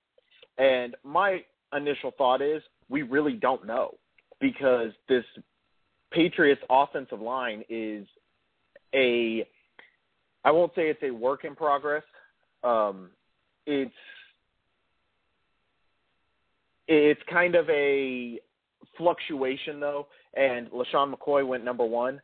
[0.57, 1.43] And my
[1.75, 3.93] initial thought is we really don't know
[4.41, 5.25] because this
[6.11, 8.07] Patriots offensive line is
[8.95, 9.47] a
[10.47, 12.03] I won't say it's a work in progress.
[12.63, 13.09] Um,
[13.65, 13.91] it's
[16.87, 18.39] it's kind of a
[18.97, 22.21] fluctuation though, and LeSean McCoy went number one.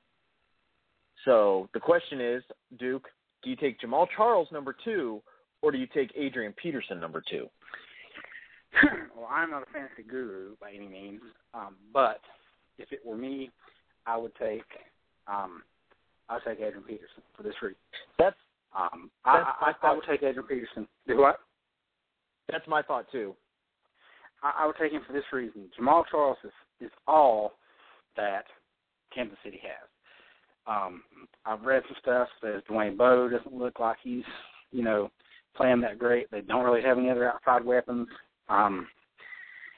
[1.25, 2.43] So the question is,
[2.79, 3.09] Duke,
[3.43, 5.21] do you take Jamaal Charles number two,
[5.62, 7.47] or do you take Adrian Peterson number two?
[9.17, 11.19] well, I'm not a fantasy guru by any means,
[11.53, 12.21] um, but
[12.77, 13.51] if it were me,
[14.07, 14.63] I would take
[15.27, 15.62] um,
[16.34, 17.78] I take Adrian Peterson for this reason.
[18.17, 18.36] That's
[18.76, 20.88] um, that's I, I, I would take Adrian Peterson.
[21.08, 21.39] Do what?
[22.52, 23.36] That's my thought too.
[24.41, 25.69] I, I would take him for this reason.
[25.80, 27.54] Jamaal Charles is, is all
[28.17, 28.46] that
[29.13, 29.88] Kansas City has.
[30.65, 31.04] Um,
[31.46, 34.24] I've read some stuff says Dwayne Bowe doesn't look like he's,
[34.72, 35.12] you know,
[35.56, 36.32] playing that great.
[36.32, 38.08] They don't really have any other outside weapons.
[38.50, 38.88] Um,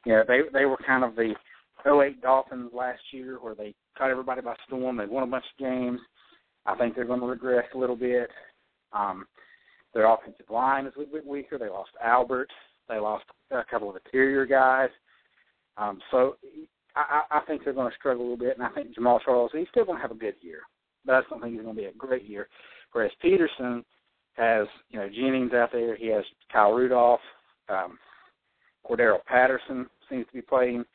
[0.05, 1.33] you know, they they were kind of the
[1.85, 4.97] 08 Dolphins last year where they caught everybody by storm.
[4.97, 5.99] They won a bunch of games.
[6.65, 8.29] I think they're going to regress a little bit.
[8.93, 9.25] Um,
[9.93, 11.57] their offensive line is a little bit weaker.
[11.57, 12.49] They lost Albert.
[12.89, 14.89] They lost a couple of interior guys.
[15.77, 16.37] Um, so
[16.95, 19.51] I, I think they're going to struggle a little bit, and I think Jamaal Charles,
[19.53, 20.59] he's still going to have a good year.
[21.05, 22.47] But I don't think he's going to be a great year.
[22.91, 23.83] Whereas Peterson
[24.33, 25.95] has, you know, Jennings out there.
[25.95, 27.19] He has Kyle Rudolph.
[27.69, 27.97] Um,
[28.87, 30.85] Cordarrelle Patterson seems to be playing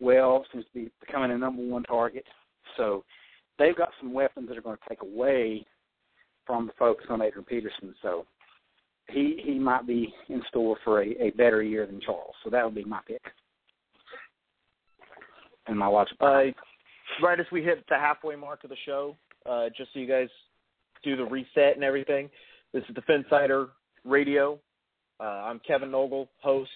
[0.00, 2.24] well, seems to be becoming a number one target.
[2.76, 3.04] So
[3.58, 5.66] they've got some weapons that are going to take away
[6.46, 7.94] from the focus on Adrian Peterson.
[8.02, 8.26] So
[9.10, 12.34] he he might be in store for a, a better year than Charles.
[12.44, 13.22] So that would be my pick.
[15.66, 16.08] And my watch.
[16.20, 16.44] Uh,
[17.22, 19.16] right as we hit the halfway mark of the show,
[19.48, 20.28] uh, just so you guys
[21.02, 22.30] do the reset and everything.
[22.72, 23.68] This is the Phinsider
[24.04, 24.58] Radio.
[25.20, 26.70] Uh, I'm Kevin Nogle, host,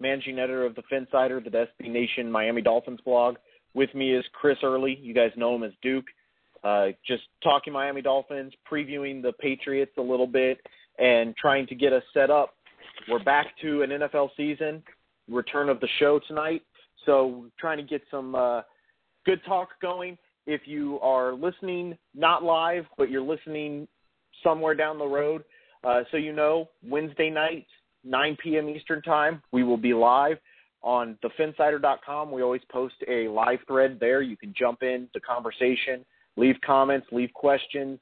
[0.00, 3.36] managing editor of the Phinsider, the SB Nation Miami Dolphins blog.
[3.74, 4.98] With me is Chris Early.
[5.00, 6.06] You guys know him as Duke.
[6.64, 10.58] Uh, just talking Miami Dolphins, previewing the Patriots a little bit,
[10.98, 12.54] and trying to get us set up.
[13.08, 14.82] We're back to an NFL season,
[15.28, 16.62] return of the show tonight.
[17.04, 18.62] So trying to get some uh,
[19.26, 20.16] good talk going.
[20.46, 23.88] If you are listening, not live, but you're listening
[24.42, 25.44] somewhere down the road,
[25.84, 27.66] uh, so you know, Wednesday night,
[28.04, 28.68] 9 p.m.
[28.68, 30.38] Eastern Time, we will be live
[30.82, 32.30] on thephinsider.com.
[32.30, 34.22] We always post a live thread there.
[34.22, 36.04] You can jump in the conversation,
[36.36, 37.98] leave comments, leave questions,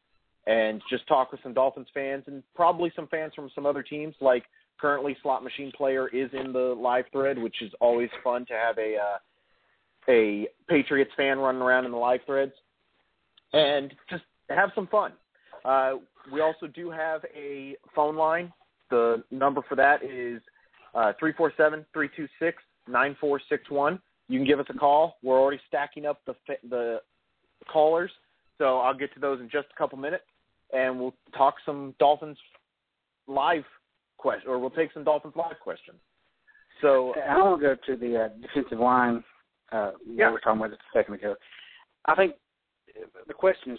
[0.46, 4.14] and just talk with some Dolphins fans and probably some fans from some other teams.
[4.20, 4.44] Like
[4.80, 8.78] currently, Slot Machine Player is in the live thread, which is always fun to have
[8.78, 9.18] a uh,
[10.08, 12.52] a Patriots fan running around in the live threads,
[13.52, 15.12] and just have some fun.
[15.64, 15.94] Uh,
[16.32, 18.52] we also do have a phone line.
[18.90, 20.40] The number for that is
[20.94, 24.00] uh, three four seven three two six nine four six one.
[24.28, 25.16] You can give us a call.
[25.22, 26.34] We're already stacking up the
[26.68, 27.00] the
[27.66, 28.10] callers,
[28.58, 30.24] so I'll get to those in just a couple minutes
[30.72, 32.38] and we'll talk some Dolphins
[33.26, 33.64] live
[34.18, 35.98] question, or we'll take some Dolphins live questions.
[36.80, 39.22] So I want to go to the uh, defensive line.
[39.72, 41.34] Uh, yeah, we were talking about just a second ago.
[42.06, 42.34] I think
[43.26, 43.78] the question is,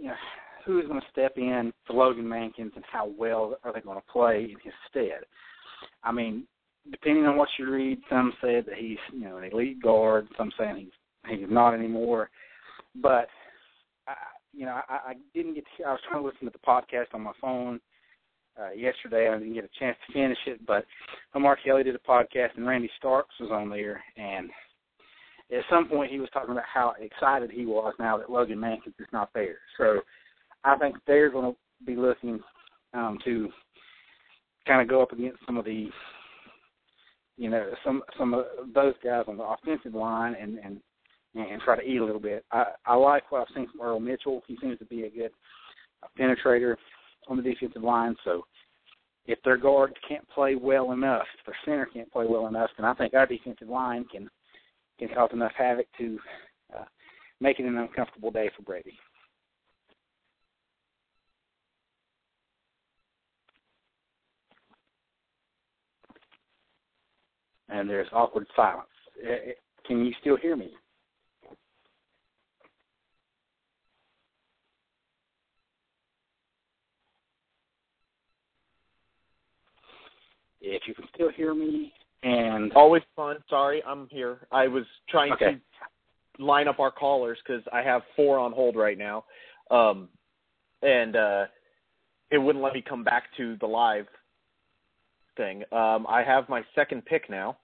[0.00, 0.14] you know,
[0.64, 3.98] who is going to step in for Logan Mankins, and how well are they going
[3.98, 5.24] to play in his stead?
[6.02, 6.44] I mean,
[6.90, 10.26] depending on what you read, some said that he's you know an elite guard.
[10.36, 12.30] Some saying he's he's not anymore.
[13.02, 13.28] But
[14.08, 14.14] I,
[14.52, 15.64] you know, I, I didn't get.
[15.76, 17.80] To, I was trying to listen to the podcast on my phone
[18.58, 19.28] uh, yesterday.
[19.28, 20.84] I didn't get a chance to finish it, but
[21.34, 24.50] Omar Kelly did a podcast, and Randy Starks was on there, and
[25.52, 28.98] at some point he was talking about how excited he was now that Logan Mankins
[28.98, 29.58] is not there.
[29.78, 30.00] So
[30.64, 32.40] I think they're going to be looking
[32.94, 33.48] um, to
[34.66, 35.88] kind of go up against some of the,
[37.36, 40.80] you know, some some of those guys on the offensive line and and
[41.38, 42.44] and try to eat a little bit.
[42.50, 44.42] I, I like what I've seen from Earl Mitchell.
[44.46, 45.30] He seems to be a good
[46.18, 46.76] penetrator
[47.28, 48.16] on the defensive line.
[48.24, 48.44] So
[49.26, 52.86] if their guard can't play well enough, if their center can't play well enough, then
[52.86, 54.30] I think our defensive line can
[54.98, 56.18] can cause enough havoc to
[56.74, 56.84] uh,
[57.40, 58.94] make it an uncomfortable day for Brady.
[67.68, 68.88] And there's awkward silence.
[69.22, 69.52] Uh,
[69.86, 70.70] can you still hear me?
[80.60, 83.36] If you can still hear me, and always fun.
[83.48, 84.46] Sorry, I'm here.
[84.52, 85.56] I was trying okay.
[86.38, 89.24] to line up our callers because I have four on hold right now,
[89.70, 90.08] um,
[90.82, 91.46] and uh,
[92.30, 94.06] it wouldn't let me come back to the live
[95.36, 95.62] thing.
[95.72, 97.58] Um, I have my second pick now.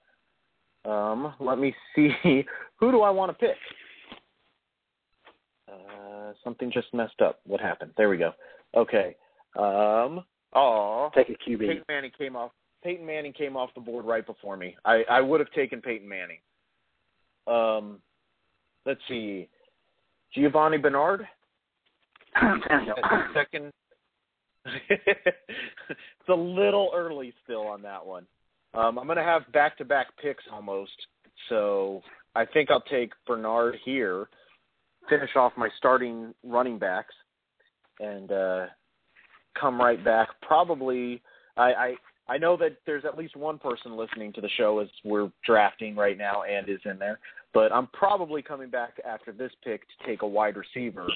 [0.84, 2.10] Um, let me see.
[2.80, 3.56] Who do I want to pick?
[5.70, 7.40] Uh, something just messed up.
[7.46, 7.92] What happened?
[7.96, 8.32] There we go.
[8.76, 9.16] Okay.
[9.56, 11.60] Um, oh, take a QB.
[11.60, 12.50] Peyton Manning came off.
[12.82, 14.76] Peyton Manning came off the board right before me.
[14.84, 16.38] I, I would have taken Peyton Manning.
[17.46, 18.00] Um,
[18.86, 19.48] let's see.
[20.36, 21.26] Giovani Bernard.
[23.34, 23.72] second.
[24.88, 28.26] it's a little early still on that one.
[28.74, 30.92] Um, I'm going to have back-to-back picks almost,
[31.48, 32.00] so
[32.34, 34.28] I think I'll take Bernard here,
[35.10, 37.14] finish off my starting running backs,
[38.00, 38.66] and uh,
[39.60, 40.28] come right back.
[40.40, 41.20] Probably,
[41.56, 41.94] I, I
[42.32, 45.94] I know that there's at least one person listening to the show as we're drafting
[45.94, 47.18] right now and is in there,
[47.52, 51.06] but I'm probably coming back after this pick to take a wide receiver,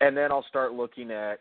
[0.00, 1.40] and then I'll start looking at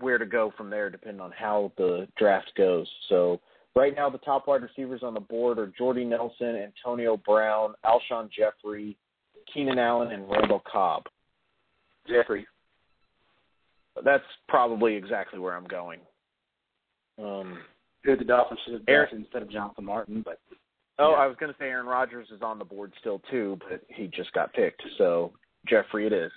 [0.00, 2.86] where to go from there, depending on how the draft goes.
[3.08, 3.40] So
[3.76, 8.30] Right now, the top wide receivers on the board are Jordy Nelson, Antonio Brown, Alshon
[8.30, 8.96] Jeffery,
[9.52, 11.04] Keenan Allen, and Randall Cobb.
[12.08, 12.46] Jeffery.
[14.04, 15.98] That's probably exactly where I'm going.
[17.18, 17.58] Um,
[18.04, 20.38] Who the Dolphins should have drafted instead of Jonathan Martin, but.
[20.98, 21.24] Oh, yeah.
[21.24, 24.06] I was going to say Aaron Rodgers is on the board still too, but he
[24.06, 24.82] just got picked.
[24.96, 25.32] So
[25.68, 26.30] Jeffery it is.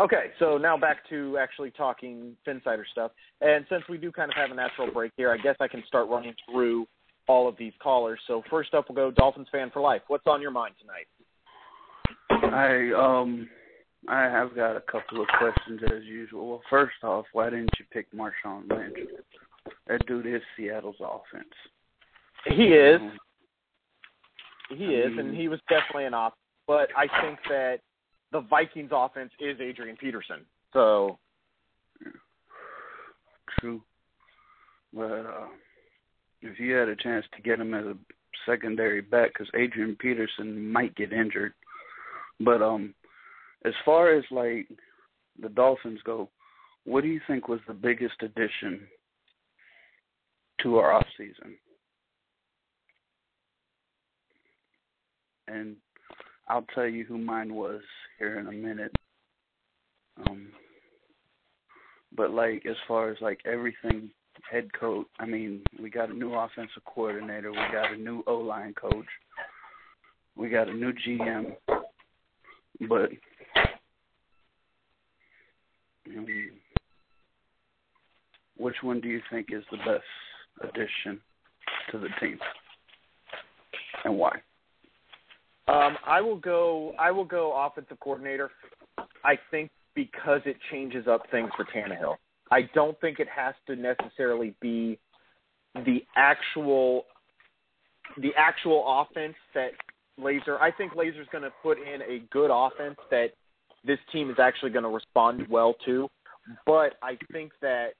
[0.00, 3.12] Okay, so now back to actually talking Phinsider stuff.
[3.40, 5.82] And since we do kind of have a natural break here, I guess I can
[5.86, 6.86] start running through
[7.28, 8.18] all of these callers.
[8.26, 10.02] So first up, we'll go Dolphins fan for life.
[10.08, 11.06] What's on your mind tonight?
[12.52, 13.48] I um
[14.08, 16.48] I have got a couple of questions as usual.
[16.48, 19.08] Well, first off, why didn't you pick Marshawn Lynch?
[19.86, 21.52] That dude is Seattle's offense.
[22.46, 23.00] He is.
[23.00, 23.18] Um,
[24.70, 26.34] he is, and he was definitely an op.
[26.66, 27.80] But I think that
[28.32, 30.40] the Vikings offense is Adrian Peterson.
[30.72, 31.18] So
[33.60, 33.82] true.
[34.92, 35.46] But uh,
[36.40, 37.96] if you had a chance to get him as a
[38.46, 41.52] secondary back, because Adrian Peterson might get injured.
[42.40, 42.94] But um,
[43.64, 44.66] as far as like
[45.40, 46.28] the Dolphins go,
[46.84, 48.86] what do you think was the biggest addition
[50.62, 51.56] to our off season?
[55.46, 55.76] And
[56.48, 57.82] I'll tell you who mine was
[58.18, 58.92] here in a minute.
[60.26, 60.48] Um,
[62.16, 64.10] but like as far as like everything
[64.50, 68.36] head coach, I mean, we got a new offensive coordinator, we got a new O
[68.36, 69.06] line coach,
[70.36, 71.54] we got a new GM,
[72.88, 73.10] but
[76.06, 76.26] um,
[78.56, 80.04] which one do you think is the best
[80.60, 81.20] addition
[81.90, 82.38] to the team,
[84.04, 84.32] and why?
[85.66, 86.92] Um, I will go.
[86.98, 88.50] I will go offensive coordinator.
[89.24, 92.16] I think because it changes up things for Tannehill.
[92.50, 94.98] I don't think it has to necessarily be
[95.74, 97.04] the actual
[98.18, 99.70] the actual offense that
[100.20, 100.60] Lazor.
[100.60, 103.28] I think Lazor's going to put in a good offense that
[103.84, 106.08] this team is actually going to respond well to.
[106.66, 107.94] But I think that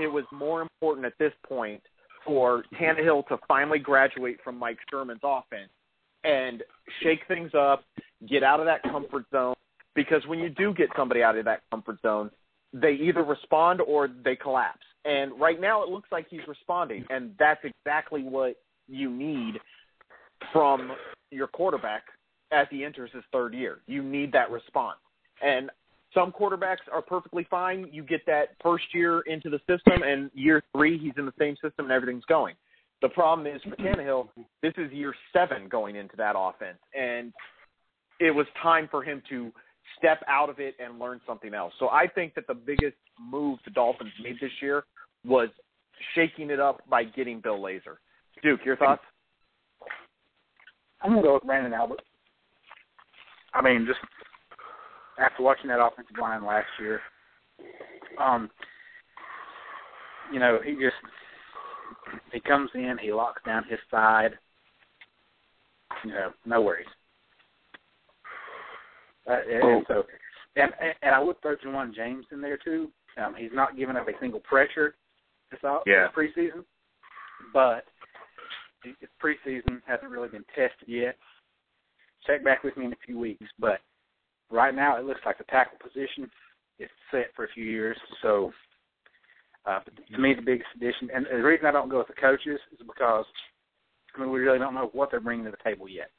[0.00, 1.82] it was more important at this point
[2.24, 5.70] for Tannehill to finally graduate from Mike Sherman's offense
[6.24, 6.62] and
[7.02, 7.84] shake things up,
[8.28, 9.54] get out of that comfort zone.
[9.94, 12.30] Because when you do get somebody out of that comfort zone,
[12.72, 14.84] they either respond or they collapse.
[15.04, 18.56] And right now, it looks like he's responding, and that's exactly what
[18.88, 19.54] you need
[20.52, 20.92] from
[21.30, 22.04] your quarterback
[22.52, 23.78] as he enters his third year.
[23.86, 24.98] You need that response.
[25.42, 25.70] And
[26.14, 27.88] some quarterbacks are perfectly fine.
[27.90, 31.54] You get that first year into the system, and year three, he's in the same
[31.54, 32.54] system, and everything's going.
[33.00, 34.28] The problem is for Tannehill,
[34.62, 37.32] this is year seven going into that offense, and
[38.20, 39.50] it was time for him to
[39.98, 41.72] step out of it and learn something else.
[41.78, 44.84] So I think that the biggest move the Dolphins made this year
[45.24, 45.48] was
[46.14, 47.96] shaking it up by getting Bill Lazor.
[48.42, 49.02] Duke, your thoughts?
[51.00, 52.02] I'm gonna go with Branden Albert.
[53.54, 53.98] I mean, just
[55.18, 57.00] after watching that offensive line last year,
[58.18, 58.50] um,
[60.32, 60.96] you know, he just
[62.32, 64.32] He comes in, he locks down his side.
[66.04, 66.86] You know, no worries.
[69.28, 70.02] Uh, and, and so,
[70.56, 72.90] and and I would throw Ja'Wuan James in there too.
[73.22, 74.94] Um, he's not giving up a single pressure
[75.50, 76.08] this off Yeah.
[76.16, 76.64] this preseason,
[77.52, 77.84] but
[78.82, 81.16] his preseason hasn't really been tested yet.
[82.26, 83.80] Check back with me in a few weeks, but
[84.52, 86.30] right now it looks like the tackle position
[86.78, 87.96] is set for a few years.
[88.22, 88.52] So,
[89.66, 89.80] uh,
[90.12, 92.86] to me, the biggest addition, and the reason I don't go with the coaches is
[92.86, 93.24] because
[94.14, 96.10] I mean we really don't know what they're bringing to the table yet.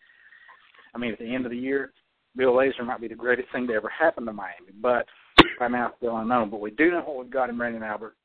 [0.96, 1.92] I mean, at the end of the year,
[2.36, 5.06] Bill Lazor might be the greatest thing to ever happen to Miami, but
[5.60, 6.50] right now it's still unknown.
[6.50, 8.16] But we do know what we've got in Branden Albert,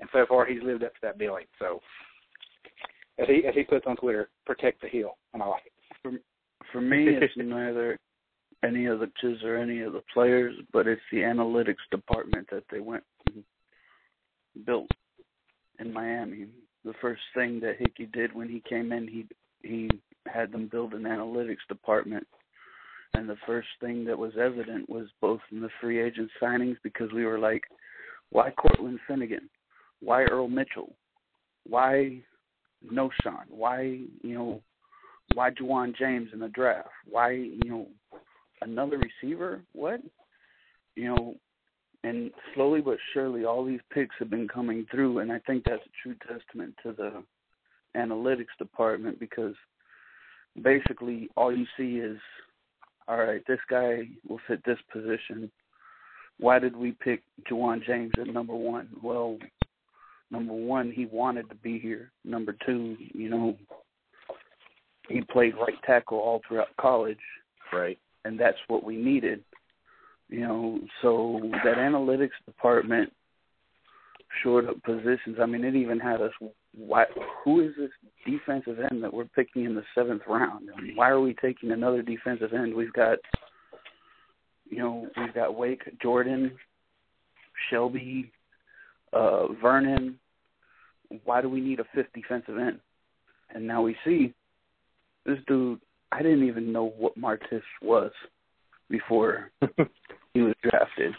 [0.00, 1.46] and so far he's lived up to that billing.
[1.58, 1.80] So,
[3.18, 6.20] as he as he puts on Twitter, protect the heel, and I like it.
[6.72, 7.98] For me, it's neither
[8.64, 12.64] any of the kids or any of the players, but it's the analytics department that
[12.70, 13.44] they went and
[14.64, 14.90] built
[15.78, 16.46] in Miami.
[16.84, 19.26] The first thing that Hickey did when he came in, he
[19.62, 19.90] he
[20.26, 22.26] had them build an analytics department.
[23.14, 27.10] And the first thing that was evident was both in the free agent signings because
[27.12, 27.62] we were like,
[28.30, 29.48] why Cortland Finnegan?
[30.00, 30.94] Why Earl Mitchell?
[31.66, 32.22] Why
[32.82, 33.44] no Sean?
[33.48, 34.62] Why, you know,
[35.34, 36.88] why Ja'Wuan James in the draft?
[37.08, 37.86] Why, you know,
[38.62, 39.62] another receiver?
[39.72, 40.00] What?
[40.94, 41.34] You know,
[42.04, 45.82] and slowly but surely all these picks have been coming through and I think that's
[45.84, 47.22] a true testament to the
[47.96, 49.54] analytics department because
[50.62, 52.18] basically all you see is
[53.08, 55.50] all right, this guy will fit this position.
[56.38, 58.88] Why did we pick Ja'Wuan James at number one?
[59.00, 59.38] Well,
[60.30, 62.10] number one, he wanted to be here.
[62.24, 63.56] Number two, you know,
[65.08, 67.18] he played right tackle all throughout college,
[67.72, 67.98] Right.
[68.26, 69.42] And that's what we needed.
[70.28, 73.12] You know, so that analytics department
[74.42, 75.36] shored up positions.
[75.40, 76.32] I mean, it even had us.
[76.76, 77.04] Why?
[77.44, 77.90] Who is this
[78.26, 80.68] defensive end that we're picking in the seventh round?
[80.76, 82.74] I mean, why are we taking another defensive end?
[82.74, 83.18] We've got,
[84.68, 86.52] you know, we've got Wake, Jordan,
[87.70, 88.32] Shelby,
[89.12, 90.18] uh, Vernon.
[91.24, 92.80] Why do we need a fifth defensive end?
[93.54, 94.34] And now we see
[95.24, 95.80] this dude.
[96.16, 98.10] I didn't even know what Marist was
[98.88, 99.50] before
[100.32, 101.12] he was drafted.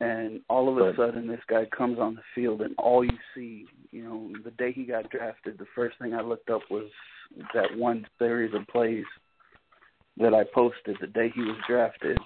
[0.00, 3.66] And all of a sudden, this guy comes on the field, and all you see,
[3.92, 6.88] you know, the day he got drafted, the first thing I looked up was
[7.54, 9.04] that one series of plays
[10.16, 12.18] that I posted the day he was drafted.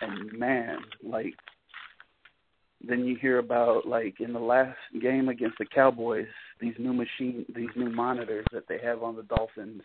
[0.00, 1.34] And man, like,
[2.86, 6.26] then you hear about like in the last game against the Cowboys,
[6.60, 9.82] these new machine, these new monitors that they have on the Dolphins.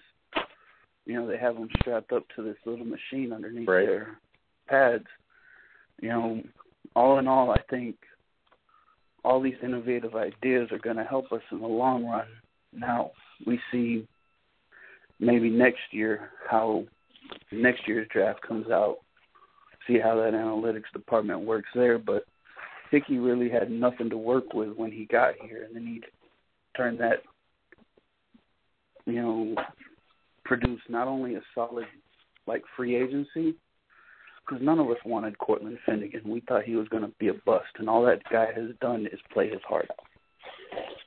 [1.06, 3.86] You know, they have them strapped up to this little machine underneath Right.
[3.86, 4.20] their
[4.68, 5.08] pads.
[6.01, 6.43] You know,
[6.95, 7.95] all in all, I think
[9.24, 12.28] all these innovative ideas are going to help us in the long run.
[12.72, 13.12] Now
[13.45, 14.08] we see
[15.20, 16.86] maybe next year how
[17.51, 18.97] next year's draft comes out,
[19.88, 21.97] see how that analytics department works there.
[21.97, 22.26] But
[22.91, 26.01] Hickey really had nothing to work with when he got here, and then he
[26.76, 27.24] turned that,
[29.06, 29.56] you know,
[30.46, 31.86] produce not only a solid
[32.48, 33.56] like free agency,
[34.46, 36.22] because none of us wanted Cortland Finnegan.
[36.26, 39.08] We thought he was going to be a bust, and all that guy has done
[39.12, 40.06] is play his heart out.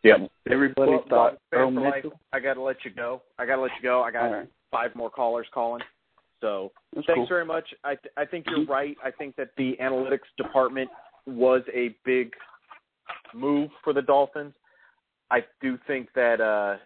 [0.03, 0.31] Yep.
[0.51, 2.21] Everybody well, thought Bob, Earl for life, Mitchell.
[2.33, 3.23] I got to let you go.
[3.39, 4.03] I got to let you go.
[4.03, 5.83] I got All right, five more callers calling.
[6.41, 7.27] So that's thanks cool.
[7.29, 7.65] very much.
[7.83, 8.97] I th- I think you're right.
[9.05, 10.91] I think that the analytics department
[11.27, 12.33] was a big
[13.35, 14.55] move for the Dolphins.
[15.31, 16.77] I do think that uh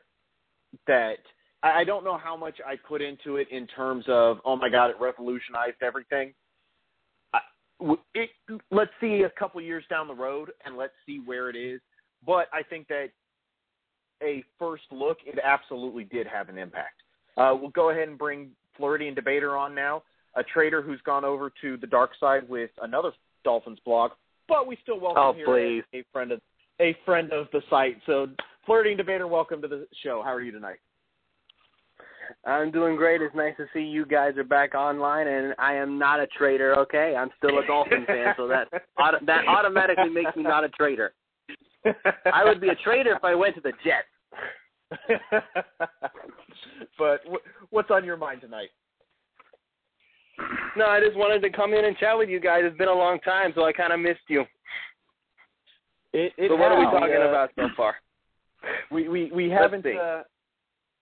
[0.87, 1.19] that
[1.63, 4.69] I I don't know how much I put into it in terms of oh my
[4.69, 6.33] god it revolutionized everything.
[7.33, 7.41] I,
[8.15, 8.31] it,
[8.71, 11.81] let's see a couple years down the road and let's see where it is.
[12.27, 13.09] But I think that
[14.23, 17.03] a first look, it absolutely did have an impact.
[17.37, 20.03] Uh, we'll go ahead and bring Floridian Debater on now,
[20.37, 23.13] a trader who's gone over to the dark side with another
[23.45, 24.11] Dolphins blog,
[24.49, 26.41] but we still welcome Oh, here a friend of
[26.81, 27.99] a friend of the site.
[28.07, 28.27] So,
[28.67, 30.23] Floridian Debater, welcome to the show.
[30.23, 30.79] How are you tonight?
[32.45, 33.23] I'm doing great.
[33.23, 36.79] It's nice to see you guys are back online, and I am not a traitor.
[36.81, 38.69] Okay, I'm still a Dolphin fan, so that
[38.99, 41.13] auto- that automatically makes me not a traitor.
[42.33, 44.07] I would be a traitor if I went to the Jets.
[46.99, 48.69] but wh- what's on your mind tonight?
[50.77, 52.63] No, I just wanted to come in and chat with you guys.
[52.65, 54.43] It's been a long time, so I kind of missed you.
[56.13, 56.93] It, it so what are we has.
[56.93, 57.97] talking uh, about so far?
[58.91, 60.23] We we we Let's haven't uh,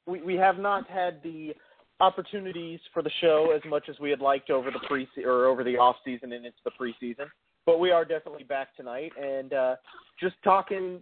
[0.08, 1.54] we we have not had the
[2.00, 5.64] opportunities for the show as much as we had liked over the pre or over
[5.64, 7.26] the off season and into the preseason.
[7.66, 9.76] But we are definitely back tonight and uh,
[10.20, 11.00] just talking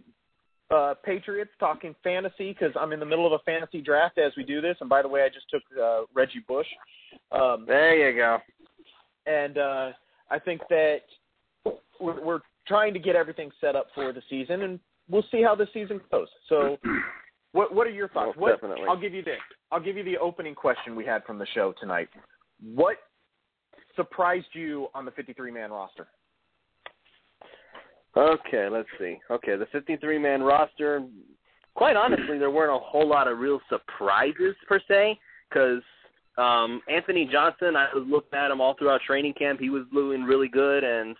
[0.69, 4.43] uh, Patriots, talking fantasy because I'm in the middle of a fantasy draft as we
[4.43, 4.75] do this.
[4.81, 6.67] And by the way, I just took uh, Reggie Bush.
[7.31, 8.39] Um, there you go.
[9.25, 9.91] And uh,
[10.29, 11.01] I think that
[11.99, 14.79] we're, we're trying to get everything set up for the season, and
[15.09, 16.27] we'll see how the season goes.
[16.49, 16.77] So,
[17.51, 18.37] what what are your thoughts?
[18.37, 18.85] What, definitely.
[18.87, 19.39] I'll give you this.
[19.71, 22.09] I'll give you the opening question we had from the show tonight.
[22.61, 22.97] What
[23.95, 26.07] surprised you on the 53 man roster?
[28.15, 29.19] Okay, let's see.
[29.29, 31.03] Okay, the 53 man roster.
[31.75, 35.83] Quite honestly, there weren't a whole lot of real surprises per se, because
[36.37, 39.59] um, Anthony Johnson, I was looking at him all throughout training camp.
[39.59, 41.15] He was doing really good, and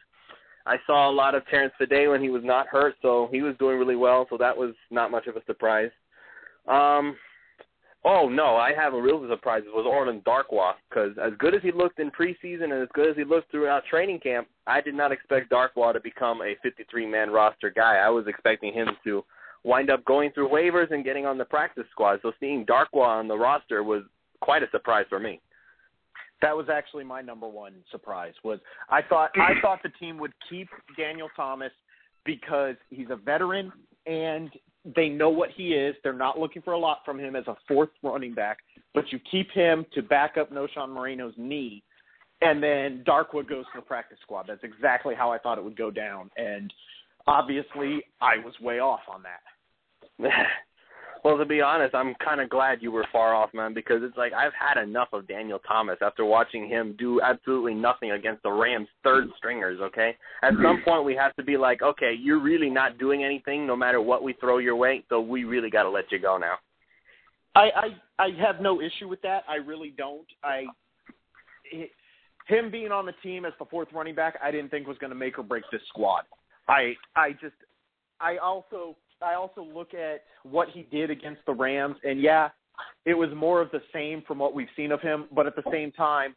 [0.65, 3.55] I saw a lot of Terrence Fede when he was not hurt, so he was
[3.59, 4.25] doing really well.
[4.29, 5.91] So that was not much of a surprise.
[6.67, 7.15] Um,
[8.03, 9.63] oh no, I have a real surprise.
[9.65, 13.09] It was Orland Darkwa because as good as he looked in preseason and as good
[13.09, 17.29] as he looked throughout training camp, I did not expect Darkwa to become a 53-man
[17.29, 17.97] roster guy.
[17.97, 19.23] I was expecting him to
[19.63, 22.19] wind up going through waivers and getting on the practice squad.
[22.21, 24.03] So seeing Darkwa on the roster was
[24.41, 25.41] quite a surprise for me.
[26.41, 28.33] That was actually my number one surprise.
[28.43, 28.59] Was
[28.89, 31.71] I thought I thought the team would keep Daniel Thomas
[32.25, 33.71] because he's a veteran
[34.07, 34.49] and
[34.95, 35.95] they know what he is.
[36.03, 38.59] They're not looking for a lot from him as a fourth running back,
[38.93, 41.83] but you keep him to back up Knowshon Moreno's knee,
[42.41, 44.45] and then Darkwa goes to the practice squad.
[44.47, 46.73] That's exactly how I thought it would go down, and
[47.27, 49.41] obviously I was way off on that.
[51.27, 54.15] well, to be honest, I'm kind of glad you were far off, man, because it's
[54.15, 58.49] like I've had enough of Daniel Thomas after watching him do absolutely nothing against the
[58.49, 60.15] Rams' third stringers, okay?
[60.41, 63.75] At some point, we have to be like, okay, you're really not doing anything no
[63.75, 66.55] matter what we throw your way, so we really got to let you go now.
[67.55, 69.43] I, I I have no issue with that.
[69.49, 70.27] I really don't.
[70.45, 70.63] I
[72.47, 75.09] him being on the team as the fourth running back, I didn't think was going
[75.09, 76.23] to make or break this squad.
[76.69, 77.55] I I just
[78.21, 82.49] I also I also look at what he did against the Rams, and yeah,
[83.05, 85.25] it was more of the same from what we've seen of him.
[85.33, 86.35] But at the same time,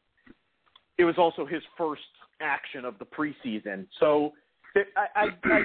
[0.98, 2.02] it was also his first
[2.40, 3.86] action of the preseason.
[3.98, 4.32] So
[4.96, 5.60] I, I, I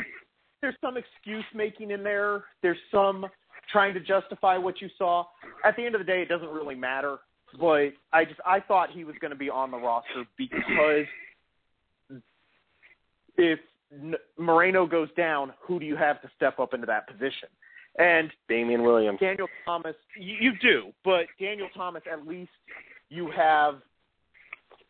[0.61, 2.45] there's some excuse making in there.
[2.61, 3.25] There's some
[3.71, 5.25] trying to justify what you saw.
[5.63, 7.17] At the end of the day, it doesn't really matter.
[7.59, 11.05] But I just I thought he was going to be on the roster because
[13.37, 13.59] if
[14.37, 17.49] Moreno goes down, who do you have to step up into that position?
[17.97, 22.51] And Damien Williams, Daniel Thomas, you, you do, but Daniel Thomas, at least
[23.09, 23.75] you have,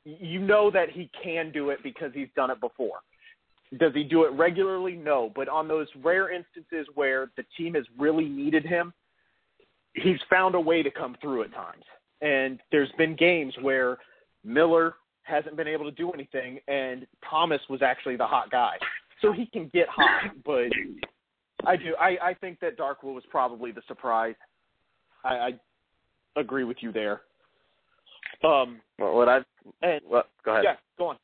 [0.04, 3.00] you know that he can do it because he's done it before.
[3.78, 4.96] Does he do it regularly?
[4.96, 8.94] No, but on those rare instances where the team has really needed him,
[9.94, 11.84] he's found a way to come through at times.
[12.22, 13.98] And there's been games where
[14.44, 18.78] Miller hasn't been able to do anything, and Thomas was actually the hot guy.
[19.22, 20.70] So he can get hot, but
[21.66, 21.96] I do.
[22.00, 24.36] I, I think that Darkwa was probably the surprise.
[25.24, 27.22] I, I agree with you there.
[28.44, 29.40] Um, well, what I
[29.82, 30.64] and well, go ahead.
[30.66, 31.18] Yeah, go on.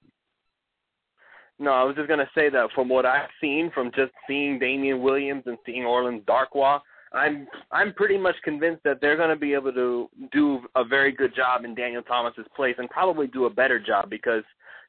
[1.60, 5.02] No, I was just gonna say that from what I've seen, from just seeing Damien
[5.02, 6.80] Williams and seeing Orland Darkwa,
[7.14, 11.12] I'm I'm pretty much convinced that they're going to be able to do a very
[11.12, 14.44] good job in Daniel Thomas's place and probably do a better job because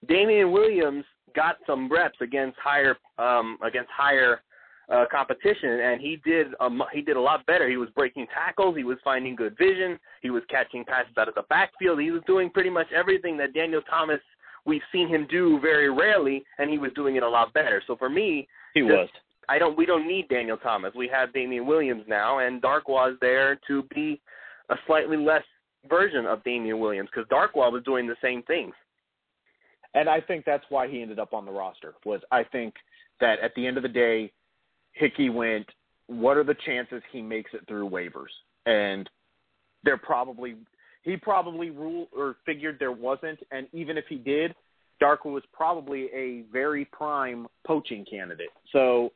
[0.09, 1.05] Damien Williams
[1.35, 4.43] got some reps against higher um, against higher
[4.93, 7.69] uh, competition, and he did um, he did a lot better.
[7.69, 11.35] He was breaking tackles, he was finding good vision, he was catching passes out of
[11.35, 12.01] the backfield.
[12.01, 14.21] He was doing pretty much everything that Daniel Thomas
[14.65, 17.83] we've seen him do very rarely, and he was doing it a lot better.
[17.87, 19.09] So for me, he just, was.
[19.49, 19.77] I don't.
[19.77, 20.93] We don't need Daniel Thomas.
[20.95, 24.21] We have Damien Williams now, and Darkwa's there to be
[24.71, 25.45] a slightly less
[25.89, 28.75] version of Damien Williams because Darkwa was doing the same things.
[29.95, 31.95] And I think that's why he ended up on the roster.
[32.05, 32.75] Was I think
[33.21, 34.33] that at the end of the day,
[34.93, 35.67] Hickey went.
[36.09, 38.33] What are the chances he makes it through waivers?
[38.67, 39.09] And
[39.85, 40.57] they're probably
[41.03, 43.39] he probably ruled or figured there wasn't.
[43.51, 44.55] And even if he did,
[45.03, 48.51] Darkwa was probably a very prime poaching candidate.
[48.73, 49.11] So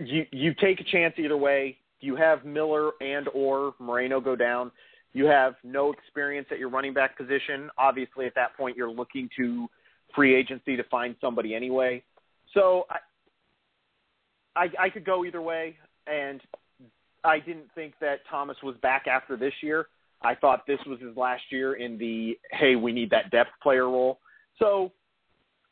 [0.00, 1.76] you you take a chance either way.
[2.00, 4.70] You have Miller and or Moreno go down.
[5.12, 7.70] You have no experience at your running back position.
[7.78, 9.68] Obviously, at that point, you're looking to
[10.14, 12.02] free agency to find somebody anyway.
[12.54, 12.98] So I
[14.56, 15.76] I, I could go either way,
[16.06, 16.40] and
[17.24, 19.86] I didn't think that Thomas was back after this year.
[20.22, 23.86] I thought this was his last year in the hey, we need that depth player
[23.86, 24.18] role.
[24.58, 24.92] So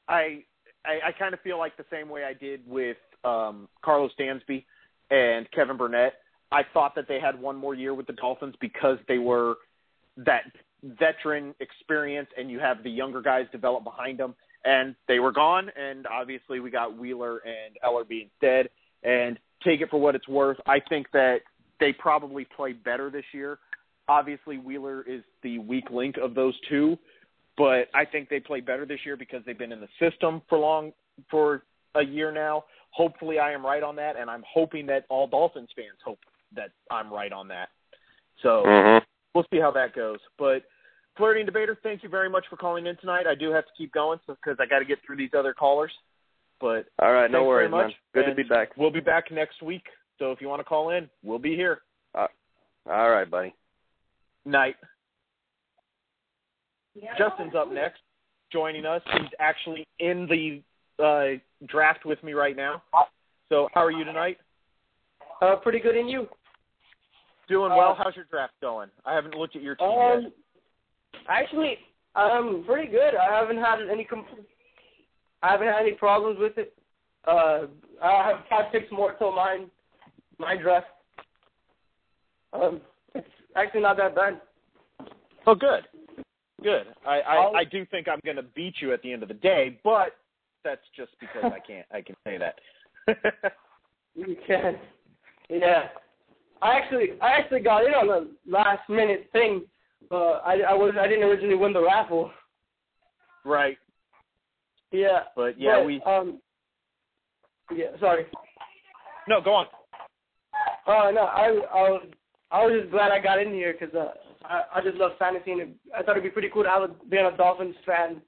[0.08, 0.44] I
[0.84, 2.96] I, I kind of feel like the same way I did with
[3.26, 4.64] um, Karlos Dansby
[5.10, 6.14] and Kevin Burnett.
[6.52, 9.56] I thought that they had one more year with the Dolphins because they were
[10.18, 10.42] that
[10.82, 14.34] veteran experience, and you have the younger guys develop behind them.
[14.64, 18.68] And they were gone, and obviously we got Wheeler and Ellerbe instead.
[19.02, 20.58] And take it for what it's worth.
[20.66, 21.38] I think that
[21.78, 23.58] they probably play better this year.
[24.08, 26.96] Obviously, Wheeler is the weak link of those two,
[27.56, 30.58] but I think they play better this year because they've been in the system for
[30.58, 30.92] long
[31.30, 31.62] for
[31.94, 32.64] a year now.
[32.96, 36.18] Hopefully, I am right on that, and I'm hoping that all Dolphins fans hope
[36.54, 37.68] that I'm right on that.
[38.42, 39.04] So Mhm.
[39.34, 40.18] we'll see how that goes.
[40.38, 40.64] But
[41.14, 43.26] Floridian Debater, thank you very much for calling in tonight.
[43.26, 45.92] I do have to keep going because I got to get through these other callers.
[46.58, 47.94] But All right, no worries, man.
[48.14, 48.74] Good to be back.
[48.78, 49.86] We'll be back next week.
[50.18, 51.82] So if you want to call in, we'll be here.
[52.14, 53.54] All right, buddy.
[54.46, 54.76] Night.
[57.18, 58.00] Justin's up next,
[58.50, 59.02] joining us.
[59.12, 60.62] He's actually in the
[61.02, 62.82] uh, draft with me right now.
[63.48, 64.38] So how are you tonight?
[65.40, 66.28] Uh, pretty good and you.
[67.48, 67.94] Doing well.
[67.96, 68.88] How's your draft going?
[69.04, 70.32] I haven't looked at your team Um, yet.
[71.28, 71.78] actually,
[72.14, 73.14] I'm pretty good.
[73.14, 74.44] I haven't had any compl-
[75.42, 76.76] I haven't had any problems with it.
[77.24, 77.66] Uh,
[78.02, 79.70] I have five picks more till mine,
[80.38, 80.86] my draft.
[82.52, 82.80] Um,
[83.14, 84.40] it's actually not that bad.
[85.46, 85.84] Oh, good,
[86.62, 86.88] good.
[87.06, 89.28] I I, I'll- I do think I'm going to beat you at the end of
[89.28, 90.16] the day, but
[90.66, 91.86] that's just because I can't.
[91.92, 92.56] I can say that.
[94.16, 94.76] You can.
[95.50, 95.88] Yeah.
[96.62, 99.64] I actually I actually got in on the last minute thing.
[100.10, 102.30] Uh, I I was I didn't originally win the raffle.
[103.44, 103.76] right.
[104.90, 105.24] Yeah.
[105.36, 106.00] But yeah, but, we.
[106.06, 106.40] um.
[107.70, 107.88] Yeah.
[108.00, 108.24] Sorry.
[109.28, 109.66] No, go on.
[110.86, 112.06] Uh, no, I, I was,
[112.52, 114.12] I was just glad I got in here because uh,
[114.44, 116.88] I, I just love fantasy and I thought it'd be pretty cool to have a,
[117.10, 118.22] be on a Dolphins fan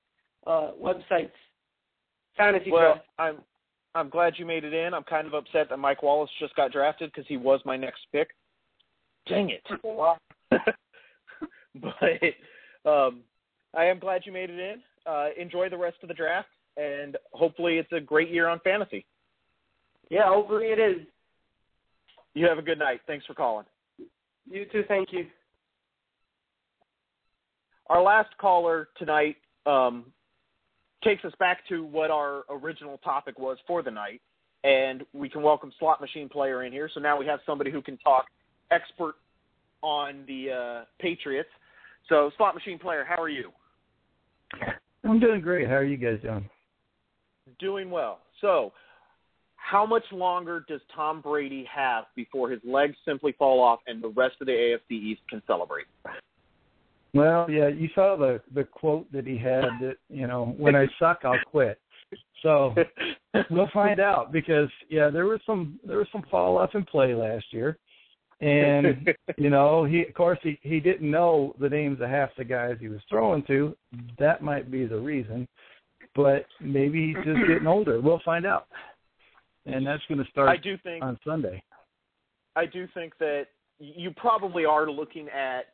[0.47, 1.31] uh, website.
[2.39, 3.07] Fantasy Well, draft.
[3.19, 3.37] I'm
[3.95, 4.95] I'm glad you made it in.
[4.95, 8.01] I'm kind of upset that Mike Wallace just got drafted because he was my next
[8.13, 8.29] pick.
[9.27, 9.63] Dang it.
[11.75, 13.21] but um,
[13.77, 14.77] I am glad you made it in.
[15.07, 19.05] Uh, enjoy the rest of the draft, and hopefully it's a great year on fantasy.
[20.11, 21.07] Yeah, hopefully it is.
[22.35, 23.01] You have a good night.
[23.07, 23.67] Thanks for calling.
[24.49, 24.85] You too.
[24.87, 25.27] Thank you.
[27.89, 29.37] Our last caller tonight
[29.67, 30.07] um,
[31.05, 34.21] takes us back to what our original topic was for the night,
[34.65, 36.91] and we can welcome Slot Machine Player in here.
[36.93, 38.27] So now we have somebody who can talk
[38.71, 39.15] expert
[39.83, 41.49] on the uh, Patriots.
[42.09, 43.51] So, Slot Machine Player, how are you?
[45.05, 45.69] I'm doing great.
[45.69, 46.49] How are you guys doing?
[47.59, 48.21] Doing well.
[48.41, 48.73] So,
[49.57, 54.09] how much longer does Tom Brady have before his legs simply fall off and the
[54.09, 55.87] rest of the AFC East can celebrate?
[57.15, 60.87] Well, yeah, you saw the the quote that he had that you know, when I
[60.99, 61.81] suck, I'll quit.
[62.43, 62.75] So
[63.51, 67.15] we'll find out because yeah, there was some there was some fall off in play
[67.15, 67.79] last year,
[68.41, 72.45] and you know he of course he he didn't know the names of half the
[72.45, 73.77] guys he was throwing to.
[74.19, 75.49] That might be the reason,
[76.15, 78.01] but maybe he's just getting older.
[78.01, 78.67] We'll find out,
[79.67, 81.63] and that's going to start I do think on Sunday.
[82.57, 83.47] I do think that
[83.79, 85.67] you probably are looking at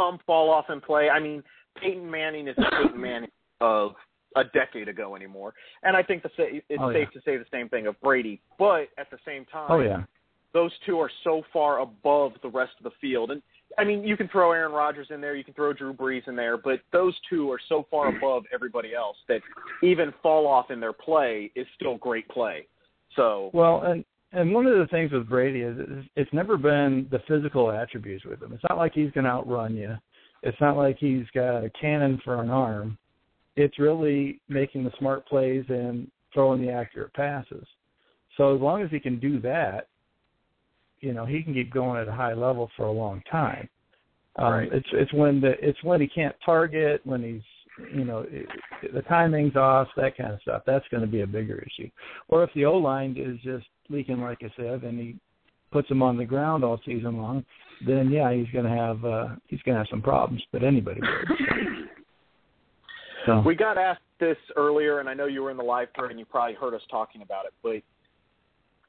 [0.00, 1.08] some fall off in play.
[1.10, 1.42] I mean,
[1.80, 3.30] Peyton Manning is Peyton Manning
[3.60, 3.92] of
[4.36, 7.20] a decade ago anymore, and I think the sa- it's Oh, safe yeah.
[7.20, 8.40] to say the same thing of Brady.
[8.58, 10.04] But at the same time, Oh yeah.
[10.52, 13.32] those two are so far above the rest of the field.
[13.32, 13.42] And
[13.78, 16.36] I mean, you can throw Aaron Rodgers in there, you can throw Drew Brees in
[16.36, 18.16] there, but those two are so far mm.
[18.18, 19.40] above everybody else that
[19.82, 22.66] even fall off in their play is still great play.
[23.16, 25.76] So Well, and and one of the things with Brady is
[26.16, 28.52] it's, never been the physical attributes with him.
[28.52, 29.96] It's not like he's going to outrun you.
[30.42, 32.96] It's not like he's got a cannon for an arm.
[33.56, 37.66] It's really making the smart plays and throwing the accurate passes.
[38.36, 39.88] So as long as he can do that,
[41.00, 43.68] you know, he can keep going at a high level for a long time.
[44.36, 44.72] Um, Right.
[44.72, 47.42] It's it's when the it's when he can't target, when he's
[47.92, 48.46] you know it,
[48.94, 50.62] the timing's off, that kind of stuff.
[50.66, 51.90] That's going to be a bigger issue.
[52.28, 55.16] Or if the O line is just leaking, like I said, and he
[55.72, 57.44] puts him on the ground all season long,
[57.86, 60.42] then yeah, he's going to have uh, he's going to have some problems.
[60.52, 61.88] But anybody would.
[63.26, 66.10] So we got asked this earlier, and I know you were in the live thread
[66.10, 67.52] and you probably heard us talking about it.
[67.62, 67.82] But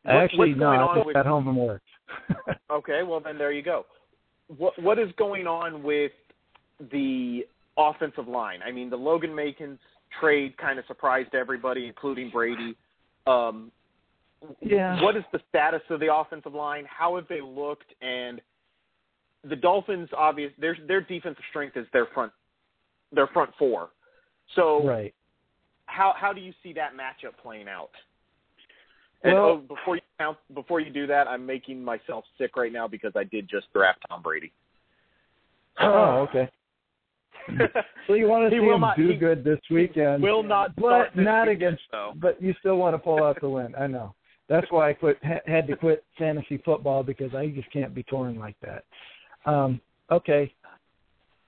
[0.04, 1.82] what- actually, no, I just with- got home from work.
[2.72, 3.86] Okay, well then there you go.
[4.58, 6.14] What what is going on with
[6.92, 7.46] the
[7.78, 8.60] offensive line?
[8.66, 9.78] I mean, the Logan Mankins
[10.22, 12.76] trade kind of surprised everybody, including Brady.
[13.28, 13.72] Um,
[14.62, 15.02] Yeah.
[15.02, 16.86] What is the status of the offensive line?
[16.90, 17.94] How have they looked?
[18.02, 18.42] And
[19.48, 22.32] the Dolphins, obvious their their defensive strength is their front
[23.12, 23.90] their front four.
[24.56, 25.14] So right.
[25.86, 27.92] how how do you see that matchup playing out?
[29.24, 32.74] And Well- oh, before you count, before you do that, I'm making myself sick right
[32.74, 34.52] now because I did just draft Tom Brady.
[35.80, 36.50] Oh, okay.
[38.08, 41.48] So you want to see him not- do good this weekend, Will not, but not
[41.48, 41.84] weekend, against.
[41.92, 42.14] though.
[42.16, 43.74] But you still want to pull out the win.
[43.76, 44.14] I know
[44.52, 48.04] that's why I quit ha- had to quit fantasy football because I just can't be
[48.04, 48.84] torn like that.
[49.50, 49.80] Um,
[50.12, 50.54] okay,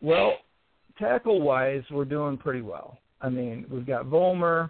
[0.01, 0.37] well,
[0.97, 2.97] tackle wise, we're doing pretty well.
[3.21, 4.69] I mean, we've got Vollmer,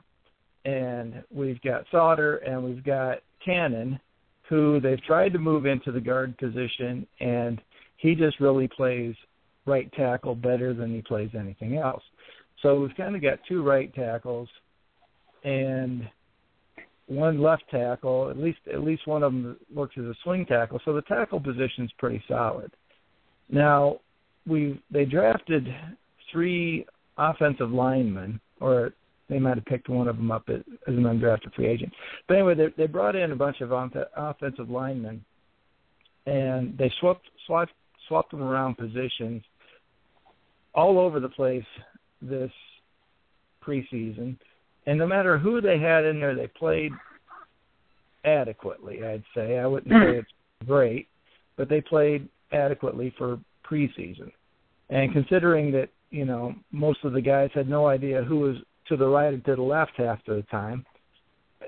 [0.66, 4.00] and we've got Solder, and we've got Cannon,
[4.50, 7.62] who they've tried to move into the guard position, and
[7.98, 9.14] he just really plays
[9.68, 12.04] right tackle better than he plays anything else.
[12.64, 14.50] So we've kind of got two right tackles
[15.44, 16.10] and
[17.08, 18.30] one left tackle.
[18.30, 20.80] At least at least one of them works as a swing tackle.
[20.86, 22.72] So the tackle position's pretty solid.
[23.50, 23.98] Now
[24.48, 25.68] we they drafted
[26.32, 26.86] three
[27.18, 28.94] offensive linemen, or
[29.30, 31.94] they might have picked one of them up as, an undrafted free agent.
[32.28, 35.24] But anyway, they, they brought in a bunch of offensive linemen,
[36.26, 37.74] and they swapped swapped
[38.08, 39.44] swapped them around positions
[40.76, 41.64] all over the place
[42.22, 42.52] this
[43.66, 44.38] preseason.
[44.86, 46.92] And no matter who they had in there, they played
[48.26, 49.58] adequately, I'd say.
[49.58, 50.32] I wouldn't say it's
[50.66, 51.08] great,
[51.58, 54.32] but they played adequately for preseason.
[54.90, 58.58] And considering that, you know, most of the guys had no idea who was
[58.90, 60.86] to the right and to the left half of the time,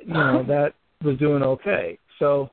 [0.05, 1.97] you know, that was doing okay.
[2.19, 2.49] So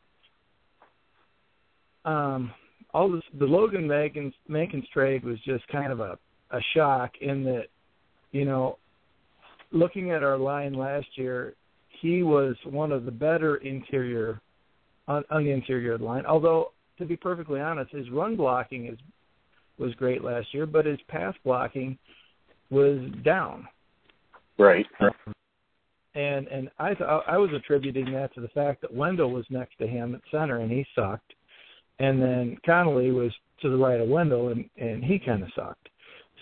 [2.04, 2.52] um
[2.94, 6.18] all this the Logan Mankins Mankins trade was just kind of a
[6.50, 7.66] a shock in that,
[8.32, 8.78] you know,
[9.73, 11.55] looking at our line last year,
[12.01, 14.41] he was one of the better interior
[15.09, 16.27] on, on the interior of the line.
[16.27, 18.99] Although, to be perfectly honest, his run blocking is
[19.79, 21.99] was great last year, but his pass blocking
[22.70, 23.66] was down.
[24.59, 24.87] Right.
[26.14, 29.79] And and I th- I was attributing that to the fact that Wendell was next
[29.79, 31.33] to him at center and he sucked,
[31.99, 35.89] and then Connolly was to the right of Wendell and and he kind of sucked.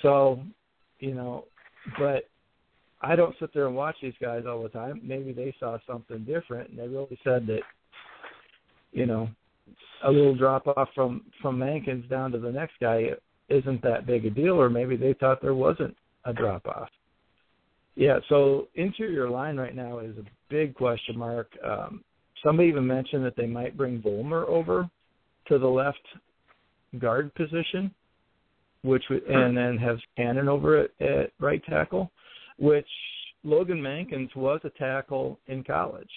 [0.03, 0.43] So,
[0.99, 1.45] you know,
[1.99, 2.25] but
[3.03, 5.01] I don't sit there and watch these guys all the time.
[5.03, 7.63] Maybe they saw something different and they really said that,
[8.93, 9.29] you know,
[10.05, 13.11] a little drop off from from Mankins down to the next guy
[13.49, 15.95] isn't that big a deal, or maybe they thought there wasn't
[16.25, 16.89] a drop off.
[17.97, 21.51] Yeah, so interior line right now is a big question mark.
[21.65, 22.05] Um,
[22.43, 24.89] somebody even mentioned that they might bring Vollmer over
[25.49, 25.99] to the left
[26.99, 27.93] guard position
[28.83, 32.11] which and then have Cannon over at, at right tackle,
[32.61, 32.87] which
[33.43, 36.11] Logan Mankins was a tackle in college,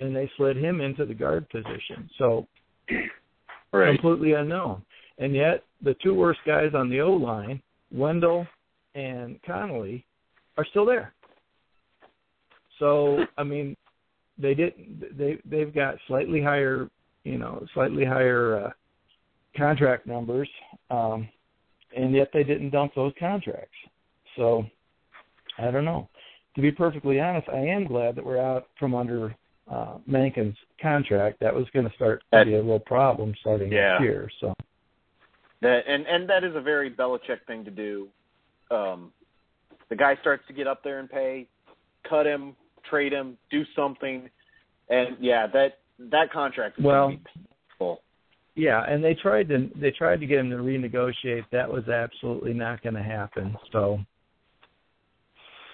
[0.00, 2.08] and they slid him into the guard position.
[2.18, 2.46] So
[3.72, 3.98] right.
[3.98, 4.82] completely unknown.
[5.18, 7.60] And yet the two worst guys on the O line,
[7.90, 8.46] Wendell
[8.94, 10.04] and Connolly,
[10.58, 11.14] are still there.
[12.78, 13.76] So I mean,
[14.38, 15.16] they didn't.
[15.16, 16.88] they they've got slightly higher
[17.24, 18.70] you know slightly higher uh,
[19.56, 20.48] contract numbers.
[20.90, 21.28] Um,
[21.96, 23.76] and yet they didn't dump those contracts.
[24.36, 24.64] So
[25.58, 26.08] I don't know.
[26.56, 29.34] To be perfectly honest, I am glad that we're out from under
[29.70, 31.40] uh Mankin's contract.
[31.40, 33.92] That was going to start to be a real problem starting yeah.
[33.92, 34.30] next year.
[34.40, 34.54] So
[35.60, 38.08] that and and that is a very Belichick thing to do.
[38.70, 39.12] Um
[39.88, 41.46] the guy starts to get up there and pay,
[42.08, 42.56] cut him,
[42.88, 44.28] trade him, do something,
[44.88, 47.30] and yeah, that that contract is well, going to be
[47.78, 48.00] painful.
[48.54, 51.44] Yeah, and they tried to they tried to get him to renegotiate.
[51.52, 53.56] That was absolutely not going to happen.
[53.72, 53.98] So,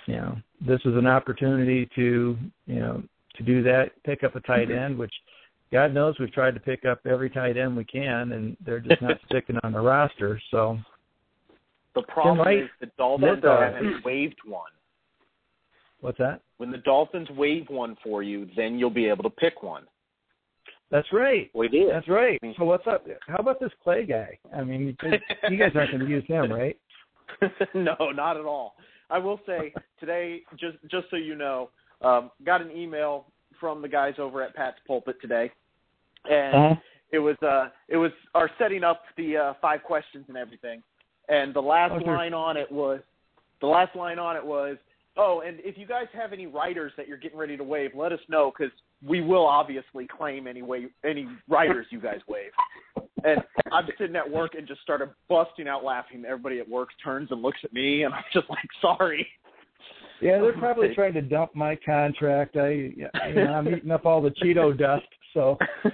[0.09, 0.37] you know,
[0.67, 2.37] this is an opportunity to
[2.67, 3.03] you know
[3.37, 5.13] to do that, pick up a tight end, which
[5.71, 9.03] God knows we've tried to pick up every tight end we can, and they're just
[9.03, 10.41] not sticking on the roster.
[10.51, 10.79] So,
[11.95, 14.71] the problem is the Dolphins uh, haven't waived one.
[16.01, 16.41] what's that?
[16.57, 19.85] When the Dolphins waive one for you, then you'll be able to pick one.
[20.91, 21.51] That's right.
[21.55, 21.91] We did.
[21.91, 22.41] That's right.
[22.57, 23.07] So what's up?
[23.27, 24.39] How about this Clay guy?
[24.57, 24.97] I mean,
[25.51, 26.79] you guys aren't going to use him, right?
[27.75, 28.75] no, not at all.
[29.11, 31.71] I will say today, just just so you know,
[32.03, 33.27] um, got an email
[33.59, 35.51] from the guys over at Pat's Pulpit today,
[36.31, 36.75] and Uh-huh.
[37.11, 40.83] it was uh it was our setting up the uh, five questions and everything,
[41.29, 42.15] and the last Oh, sure.
[42.17, 43.01] line on it was
[43.61, 44.77] the last line on it was
[45.17, 48.13] oh, and if you guys have any writers that you're getting ready to waive, let
[48.13, 48.73] us know because
[49.05, 52.53] we will obviously claim any way any writers you guys waive.
[53.25, 53.43] And
[53.73, 56.25] I'm sitting at work and just started busting out laughing.
[56.25, 59.27] Everybody at work turns and looks at me, and I'm just like, sorry.
[60.21, 62.57] Yeah, they're probably trying to dump my contract.
[62.57, 65.07] I, you know, I'm eating up all the Cheeto dust.
[65.35, 65.57] So,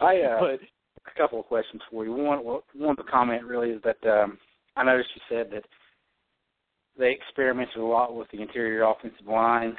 [0.00, 2.12] I uh, but a couple of questions for you.
[2.12, 4.38] One, one the comment really is that um,
[4.76, 5.64] I noticed you said that
[6.98, 9.76] they experimented a lot with the interior offensive line,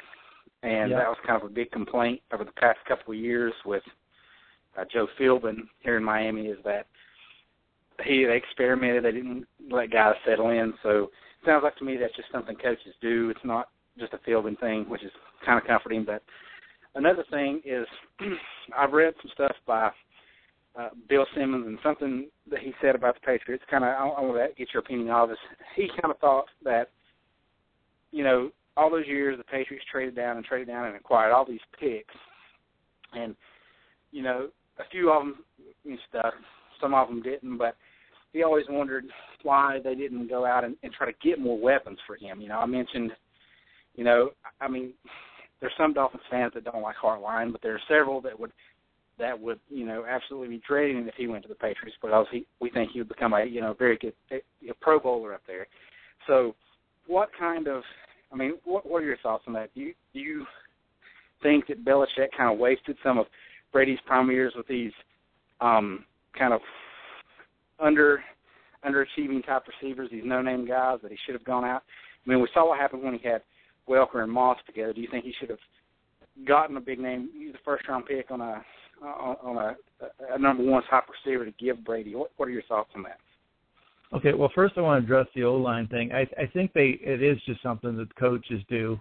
[0.62, 0.98] and Yeah.
[0.98, 3.82] that was kind of a big complaint over the past couple of years with
[4.78, 6.46] uh, Joe Philbin here in Miami.
[6.46, 6.86] Is that
[8.04, 10.74] he they experimented, they didn't let guys settle in.
[10.82, 13.30] So it sounds like to me that's just something coaches do.
[13.30, 13.68] It's not
[13.98, 15.12] just a Philbin thing, which is
[15.44, 16.04] kind of comforting.
[16.04, 16.22] But
[16.94, 17.86] another thing is
[18.76, 19.90] I've read some stuff by
[20.78, 23.64] uh, Bill Simmons and something that he said about the Patriots.
[23.70, 25.38] Kind of, I, I want to get your opinion of this.
[25.74, 26.90] He kind of thought that,
[28.12, 31.46] you know, all those years the Patriots traded down and traded down and acquired all
[31.46, 32.14] these picks,
[33.14, 33.34] and
[34.12, 34.48] you know,
[34.78, 36.34] a few of them stuff.
[36.80, 37.76] Some of them didn't, but
[38.32, 39.06] he always wondered
[39.42, 42.40] why they didn't go out and, and try to get more weapons for him.
[42.40, 43.12] You know, I mentioned,
[43.94, 44.92] you know, I mean,
[45.60, 48.52] there's some Dolphins fans that don't like Hartline, but there are several that would
[49.18, 52.46] that would you know absolutely be dreading if he went to the Patriots because he
[52.60, 54.36] we think he would become a you know very good a,
[54.68, 55.66] a Pro Bowler up there.
[56.26, 56.54] So,
[57.06, 57.82] what kind of
[58.32, 59.74] I mean, what what are your thoughts on that?
[59.74, 60.44] Do you do you
[61.42, 63.26] think that Belichick kind of wasted some of
[63.76, 64.92] Brady's prime years with these
[65.60, 66.06] um,
[66.38, 66.62] kind of
[67.78, 68.22] under
[68.88, 71.82] underachieving type receivers, these no name guys that he should have gone out?
[72.26, 73.42] I mean, we saw what happened when he had
[73.86, 74.94] Welker and Moss together.
[74.94, 75.58] Do you think he should have
[76.48, 78.64] gotten a big name, used a first round pick on a
[79.02, 79.76] on a,
[80.34, 82.14] a number one top receiver to give Brady?
[82.14, 83.18] What, what are your thoughts on that?
[84.16, 86.12] Okay, well, first I want to address the O line thing.
[86.12, 88.98] I, I think they it is just something that coaches do,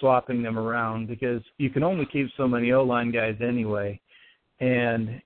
[0.00, 4.00] swapping them around because you can only keep so many O line guys anyway,
[4.60, 5.20] and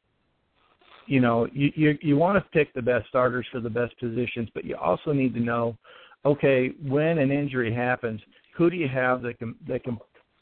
[1.07, 4.49] you know you, you you want to pick the best starters for the best positions,
[4.55, 5.77] but you also need to know,
[6.25, 8.21] okay, when an injury happens,
[8.57, 9.99] who do you have that can that can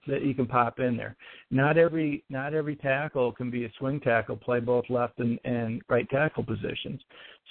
[0.09, 1.17] that you can pop in there.
[1.51, 5.83] Not every not every tackle can be a swing tackle, play both left and, and
[5.89, 7.01] right tackle positions.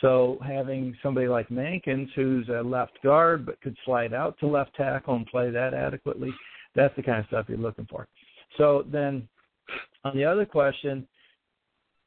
[0.01, 4.75] So having somebody like Mankins, who's a left guard but could slide out to left
[4.75, 6.31] tackle and play that adequately,
[6.75, 8.07] that's the kind of stuff you're looking for.
[8.57, 9.27] So then,
[10.03, 11.07] on the other question,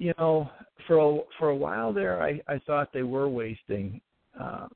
[0.01, 0.51] you know,
[0.86, 4.01] for a, for a while there, I, I thought they were wasting
[4.40, 4.66] uh,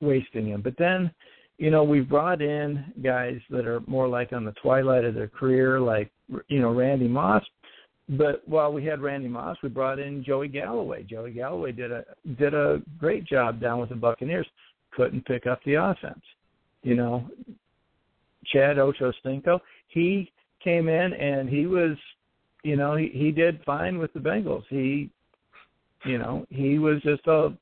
[0.00, 1.10] wasting him, but then
[1.58, 5.28] you know, we've brought in guys that are more like on the twilight of their
[5.28, 6.10] career, like
[6.48, 7.44] you know Randy Moss.
[8.08, 11.04] But while we had Randy Moss, we brought in Joey Galloway.
[11.04, 12.04] Joey Galloway did a
[12.38, 14.46] did a great job down with the Buccaneers.
[14.90, 16.22] Couldn't pick up the offense.
[16.82, 17.28] You know,
[18.46, 20.30] Chad Ochocinco, he
[20.62, 21.96] came in and he was,
[22.64, 24.64] you know, he he did fine with the Bengals.
[24.68, 25.10] He,
[26.04, 27.52] you know, he was just a,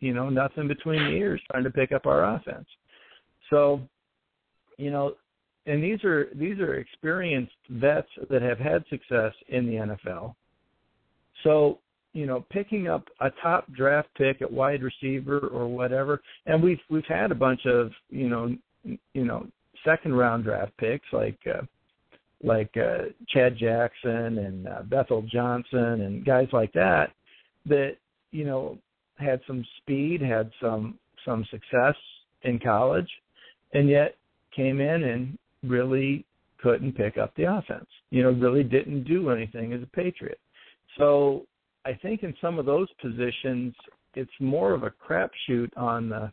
[0.00, 2.66] you know, nothing between the ears trying to pick up our offense.
[3.48, 3.80] So,
[4.76, 5.14] you know,
[5.66, 10.34] and these are these are experienced vets that have had success in the NFL.
[11.44, 11.78] So,
[12.12, 16.80] you know, picking up a top draft pick at wide receiver or whatever, and we've
[16.90, 19.46] we've had a bunch of you know you know
[19.84, 21.62] second round draft picks like uh,
[22.42, 27.12] like uh, Chad Jackson and uh, Bethel Johnson and guys like that
[27.66, 27.96] that
[28.30, 28.78] you know
[29.16, 31.94] had some speed, had some some success
[32.42, 33.08] in college,
[33.72, 34.16] and yet
[34.54, 36.24] came in and really
[36.62, 37.86] couldn't pick up the offense.
[38.10, 40.38] You know, really didn't do anything as a Patriot.
[40.98, 41.46] So
[41.84, 43.74] I think in some of those positions,
[44.14, 46.32] it's more of a crapshoot on the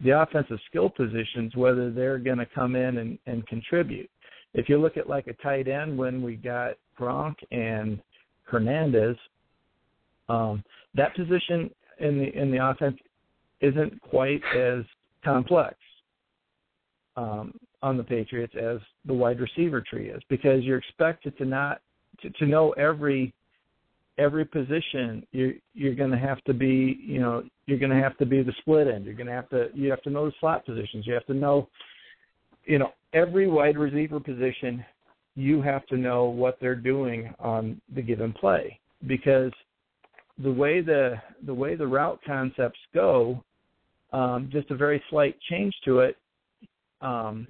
[0.00, 4.08] the offensive skill positions whether they're going to come in and, and contribute.
[4.54, 8.00] If you look at like a tight end when we got Gronk and
[8.44, 9.16] Hernandez,
[10.28, 10.62] um,
[10.94, 11.70] that position
[12.00, 12.96] in the in the offense
[13.60, 14.84] isn't quite as
[15.24, 15.74] complex
[17.16, 21.80] um, on the Patriots as the wide receiver tree is because you're expected to not
[22.22, 23.34] to, to know every
[24.18, 25.26] every position.
[25.32, 28.42] You're you're going to have to be you know you're going to have to be
[28.42, 29.04] the split end.
[29.04, 31.06] You're going to have to you have to know the slot positions.
[31.06, 31.68] You have to know
[32.68, 34.84] you know every wide receiver position
[35.34, 39.52] you have to know what they're doing on the given play because
[40.42, 41.14] the way the
[41.46, 43.42] the way the route concepts go
[44.12, 46.16] um, just a very slight change to it
[47.00, 47.46] um,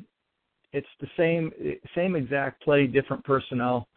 [0.72, 1.50] it's the same
[1.94, 3.88] same exact play, different personnel,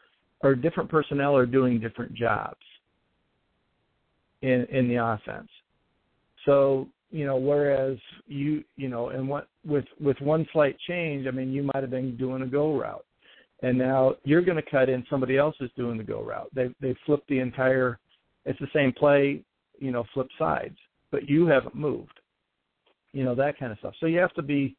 [0.41, 2.59] or different personnel are doing different jobs
[4.41, 5.49] in in the offense.
[6.45, 7.97] So you know, whereas
[8.28, 11.89] you you know, and what with with one slight change, I mean, you might have
[11.89, 13.05] been doing a go route,
[13.62, 16.49] and now you're going to cut in somebody else is doing the go route.
[16.53, 17.99] They they flipped the entire.
[18.45, 19.43] It's the same play,
[19.78, 20.78] you know, flip sides,
[21.12, 22.20] but you haven't moved.
[23.12, 23.93] You know that kind of stuff.
[23.99, 24.76] So you have to be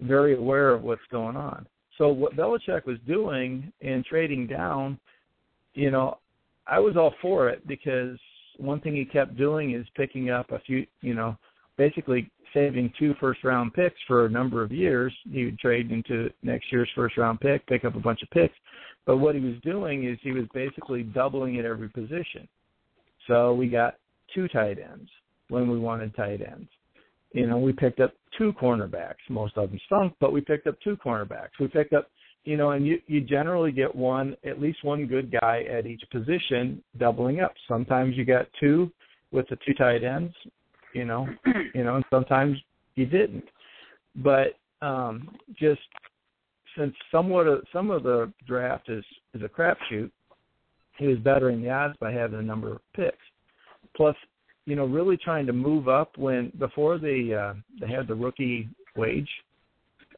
[0.00, 1.66] very aware of what's going on.
[1.98, 4.98] So what Belichick was doing in trading down,
[5.74, 6.16] you know,
[6.66, 8.18] I was all for it because
[8.56, 11.36] one thing he kept doing is picking up a few, you know,
[11.80, 15.12] basically saving two first round picks for a number of years.
[15.30, 18.54] He would trade into next year's first round pick, pick up a bunch of picks.
[19.06, 22.46] But what he was doing is he was basically doubling at every position.
[23.26, 23.94] So we got
[24.34, 25.08] two tight ends
[25.48, 26.68] when we wanted tight ends
[27.32, 29.22] you know, we picked up two cornerbacks.
[29.28, 31.50] Most of them stunk, but we picked up two cornerbacks.
[31.60, 32.08] We picked up
[32.44, 36.02] you know, and you you generally get one at least one good guy at each
[36.10, 37.52] position doubling up.
[37.68, 38.90] Sometimes you got two
[39.30, 40.34] with the two tight ends,
[40.92, 41.28] you know,
[41.74, 42.58] you know, and sometimes
[42.96, 43.44] you didn't.
[44.16, 45.80] But um just
[46.76, 50.10] since somewhat of some of the draft is is a crapshoot,
[50.98, 53.16] he was bettering the odds by having a number of picks.
[53.96, 54.16] Plus,
[54.66, 58.68] you know, really trying to move up when before they uh, they had the rookie
[58.96, 59.28] wage,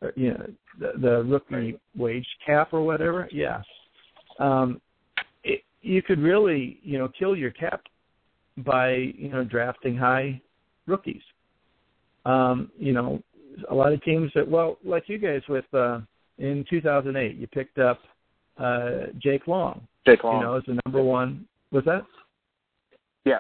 [0.01, 0.47] or, you know,
[0.79, 3.29] the, the rookie wage cap or whatever.
[3.33, 3.63] Yeah,
[4.39, 4.81] um,
[5.45, 7.83] it, you could really you know kill your cap
[8.59, 10.41] by you know drafting high
[10.87, 11.23] rookies.
[12.25, 13.23] Um, you know,
[13.71, 16.01] a lot of teams that well, like you guys with uh,
[16.39, 18.01] in 2008, you picked up
[18.59, 19.87] uh, Jake Long.
[20.07, 21.47] Jake Long, you know, as the number one.
[21.71, 22.03] Was that?
[23.25, 23.39] Yeah.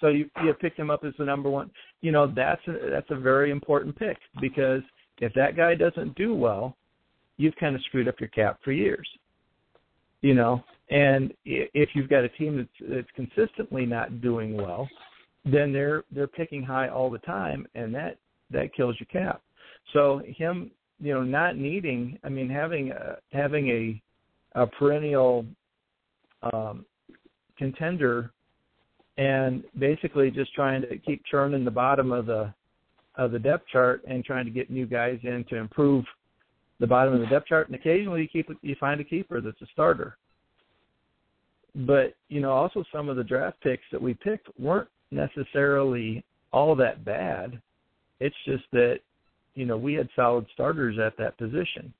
[0.00, 1.70] So you you picked him up as the number one.
[2.00, 4.82] You know, that's a, that's a very important pick because
[5.20, 6.76] if that guy doesn't do well,
[7.36, 9.08] you've kind of screwed up your cap for years.
[10.22, 14.88] You know, and if you've got a team that's that's consistently not doing well,
[15.44, 18.18] then they're they're picking high all the time, and that
[18.50, 19.42] that kills your cap.
[19.92, 20.70] So him,
[21.00, 24.02] you know, not needing, I mean, having a, having a
[24.60, 25.46] a perennial
[26.52, 26.84] um,
[27.56, 28.32] contender,
[29.16, 32.52] and basically just trying to keep churning the bottom of the
[33.16, 36.04] of the depth chart and trying to get new guys in to improve
[36.78, 37.66] the bottom of the depth chart.
[37.66, 40.16] And occasionally you keep you find a keeper that's a starter.
[41.74, 46.74] But you know, also some of the draft picks that we picked weren't necessarily all
[46.76, 47.60] that bad.
[48.18, 49.00] It's just that
[49.54, 51.92] you know we had solid starters at that position.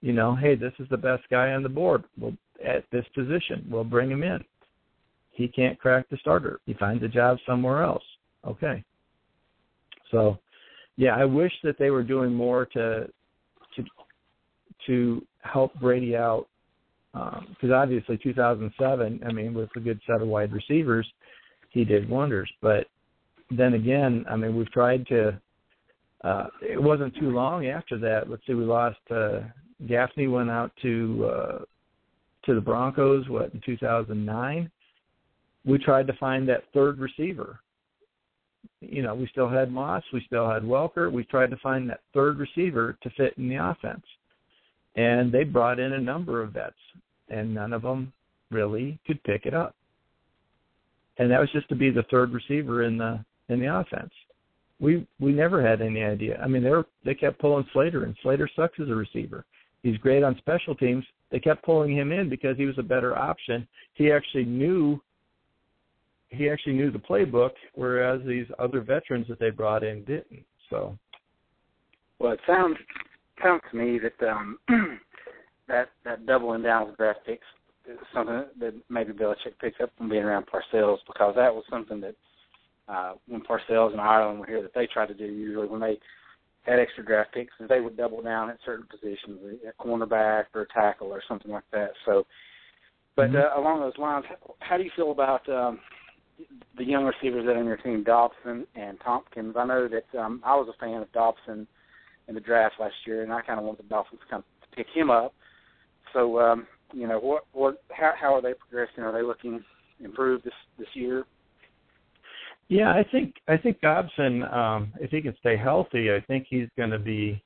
[0.00, 2.04] You know, hey, this is the best guy on the board.
[2.18, 2.32] Well,
[2.64, 4.42] at this position, we'll bring him in.
[5.32, 6.60] He can't crack the starter.
[6.66, 8.02] He finds a job somewhere else.
[8.46, 8.82] Okay.
[10.10, 10.38] So,
[10.96, 13.08] yeah, I wish that they were doing more to
[13.76, 13.84] to
[14.86, 16.46] to help Brady out
[17.12, 21.06] because um, obviously 2007, I mean, with a good set of wide receivers,
[21.70, 22.50] he did wonders.
[22.60, 22.86] But
[23.50, 25.40] then again, I mean, we've tried to.
[26.22, 28.28] Uh, it wasn't too long after that.
[28.28, 28.98] Let's see, we lost.
[29.10, 29.40] Uh,
[29.88, 31.58] Gaffney went out to uh,
[32.44, 33.28] to the Broncos.
[33.28, 34.70] What in 2009?
[35.64, 37.60] We tried to find that third receiver.
[38.80, 41.10] You know, we still had Moss, we still had Welker.
[41.10, 44.04] We tried to find that third receiver to fit in the offense,
[44.96, 46.74] and they brought in a number of vets,
[47.28, 48.12] and none of them
[48.50, 49.74] really could pick it up
[51.20, 54.10] and that was just to be the third receiver in the in the offense.
[54.80, 56.40] We we never had any idea.
[56.42, 59.44] I mean, they were they kept pulling Slater, and Slater sucks as a receiver.
[59.82, 61.04] He's great on special teams.
[61.30, 63.68] They kept pulling him in because he was a better option.
[63.94, 65.00] He actually knew
[66.30, 70.44] he actually knew the playbook, whereas these other veterans that they brought in didn't.
[70.70, 70.96] So,
[72.18, 72.78] well, it sounds
[73.42, 74.58] sounds to me that um,
[75.68, 77.44] that that doubling down with draft picks
[78.14, 82.14] something that maybe Belichick picked up from being around Parcells because that was something that
[82.88, 85.98] uh, when Parcells and Ireland were here that they tried to do usually when they
[86.62, 90.62] had extra draft picks is they would double down at certain positions, a cornerback or
[90.62, 91.90] a tackle or something like that.
[92.04, 92.26] So,
[93.16, 93.36] but mm-hmm.
[93.36, 94.24] uh, along those lines,
[94.58, 95.80] how do you feel about um,
[96.76, 99.54] the young receivers that are on your team, Dobson and Thompkins?
[99.56, 101.66] I know that um, I was a fan of Dobson
[102.28, 104.76] in the draft last year, and I kind of wanted the Dolphins to come to
[104.76, 105.32] pick him up.
[106.12, 109.04] So, um, you know what what how how are they progressing?
[109.04, 109.62] Are they looking
[110.02, 111.24] improved this this year?
[112.68, 116.68] Yeah, I think I think Dobson, um, if he can stay healthy, I think he's
[116.76, 117.42] going to be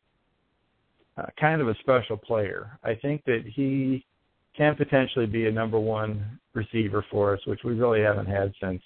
[1.17, 2.79] uh, kind of a special player.
[2.85, 4.05] I think that he
[4.57, 8.83] can potentially be a number one receiver for us, which we really haven't had since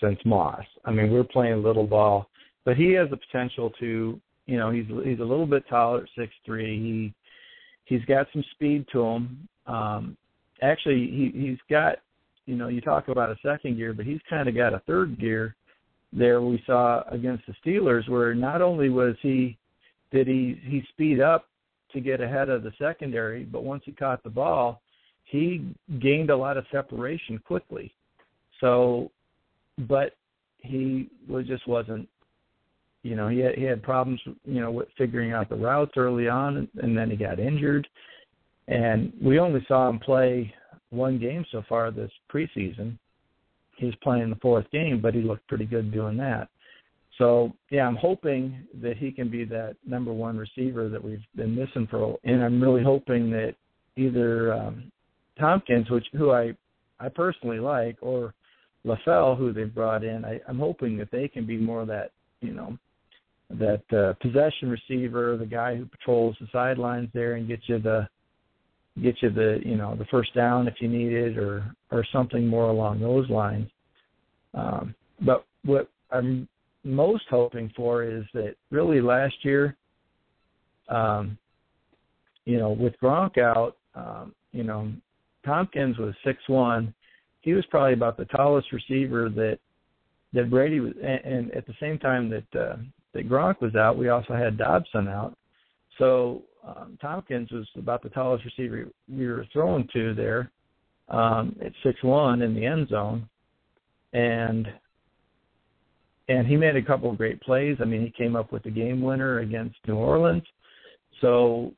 [0.00, 0.64] since Moss.
[0.84, 2.28] I mean, we're playing little ball,
[2.64, 6.32] but he has the potential to, you know, he's he's a little bit taller, six
[6.46, 6.78] three.
[6.78, 7.14] He
[7.88, 9.48] he's got some speed to him.
[9.66, 10.16] Um,
[10.62, 11.96] actually, he he's got
[12.46, 15.18] you know you talk about a second gear, but he's kind of got a third
[15.18, 15.56] gear.
[16.12, 19.58] There we saw against the Steelers where not only was he
[20.12, 21.46] did he he speed up
[21.92, 24.82] to get ahead of the secondary, but once he caught the ball,
[25.24, 27.92] he gained a lot of separation quickly.
[28.60, 29.10] So,
[29.86, 30.14] but
[30.58, 32.08] he was just wasn't
[33.02, 36.28] you know, he had, he had problems, you know, with figuring out the routes early
[36.28, 37.86] on, and, then he got injured.
[38.66, 40.52] And we only saw him play
[40.90, 42.98] one game so far this preseason.
[43.76, 46.48] he's playing the fourth game, but he looked pretty good doing that.
[47.18, 51.54] So yeah, I'm hoping that he can be that number one receiver that we've been
[51.54, 53.54] missing for, and I'm really hoping that
[53.96, 54.90] either um,
[55.38, 56.52] Thompkins, which who I
[57.00, 58.34] I personally like, or
[58.86, 62.12] LaFell, who they've brought in, I, I'm hoping that they can be more of that
[62.40, 62.78] you know
[63.50, 68.08] that uh, possession receiver, the guy who patrols the sidelines there and gets you the
[69.02, 72.46] get you the you know the first down if you need it or or something
[72.46, 73.68] more along those lines.
[74.54, 74.94] Um,
[75.24, 76.48] but what I'm
[76.84, 79.76] most hoping for is that really last year,
[80.88, 81.38] um,
[82.44, 84.92] you know, with Gronk out, um, you know,
[85.44, 86.92] Thompkins was six one.
[87.40, 89.58] He was probably about the tallest receiver that
[90.34, 92.76] that Brady was, and, and at the same time that uh,
[93.14, 95.36] that Gronk was out, we also had Dobson out.
[95.98, 100.50] So um, Thompkins was about the tallest receiver we were throwing to there
[101.08, 103.28] um, at six one in the end zone,
[104.12, 104.66] and
[106.28, 107.78] and he made a couple of great plays.
[107.80, 110.42] I mean, he came up with the game winner against New Orleans.
[111.22, 111.72] So,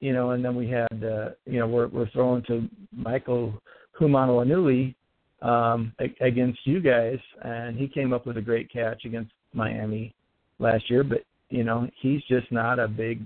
[0.00, 3.54] you know, and then we had uh, you know we're we're throwing to Michael
[3.98, 4.94] Hoomanawanui
[5.42, 10.14] um, against you guys, and he came up with a great catch against Miami
[10.58, 11.04] last year.
[11.04, 13.22] But you know, he's just not a big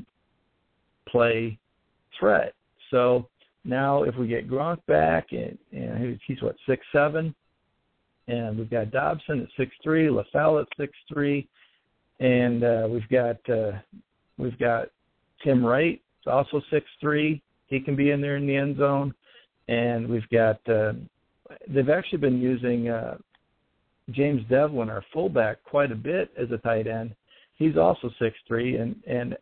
[1.08, 1.58] play
[2.18, 2.54] threat.
[2.90, 3.28] So
[3.64, 7.34] now, if we get Gronk back, and, and he's what six seven,
[8.28, 11.48] and we've got Dobson at six three, LaFell at six three,
[12.20, 13.72] and uh, we've got uh,
[14.38, 14.88] we've got
[15.44, 17.42] Tim Wright, also six three.
[17.66, 19.14] He can be in there in the end zone,
[19.68, 20.92] and we've got uh,
[21.68, 23.16] they've actually been using uh,
[24.10, 27.14] James Devlin, our fullback, quite a bit as a tight end.
[27.56, 29.36] He's also six three, and and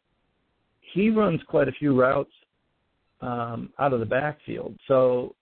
[0.92, 2.32] he runs quite a few routes
[3.20, 4.76] um, out of the backfield.
[4.88, 5.34] So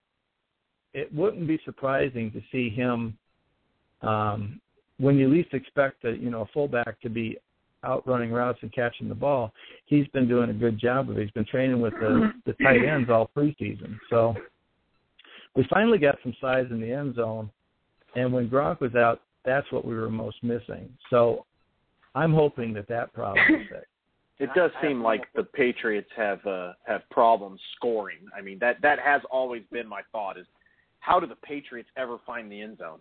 [0.93, 3.17] it wouldn't be surprising to see him
[4.01, 4.59] um,
[4.99, 7.37] when you least expect a you know a fullback to be
[7.83, 9.53] out running routes and catching the ball.
[9.85, 11.21] He's been doing a good job of it.
[11.21, 13.97] He's been training with the the tight ends all preseason.
[14.09, 14.35] So
[15.55, 17.49] we finally got some size in the end zone,
[18.15, 20.89] and when Gronk was out, that's what we were most missing.
[21.09, 21.45] So
[22.19, 23.85] I'm hoping that that problem is fixed.
[24.41, 28.19] It does seem like the Patriots have uh, have problems scoring.
[28.37, 30.45] I mean that that has always been my thought is
[31.01, 32.99] how do the Patriots ever find the end zone?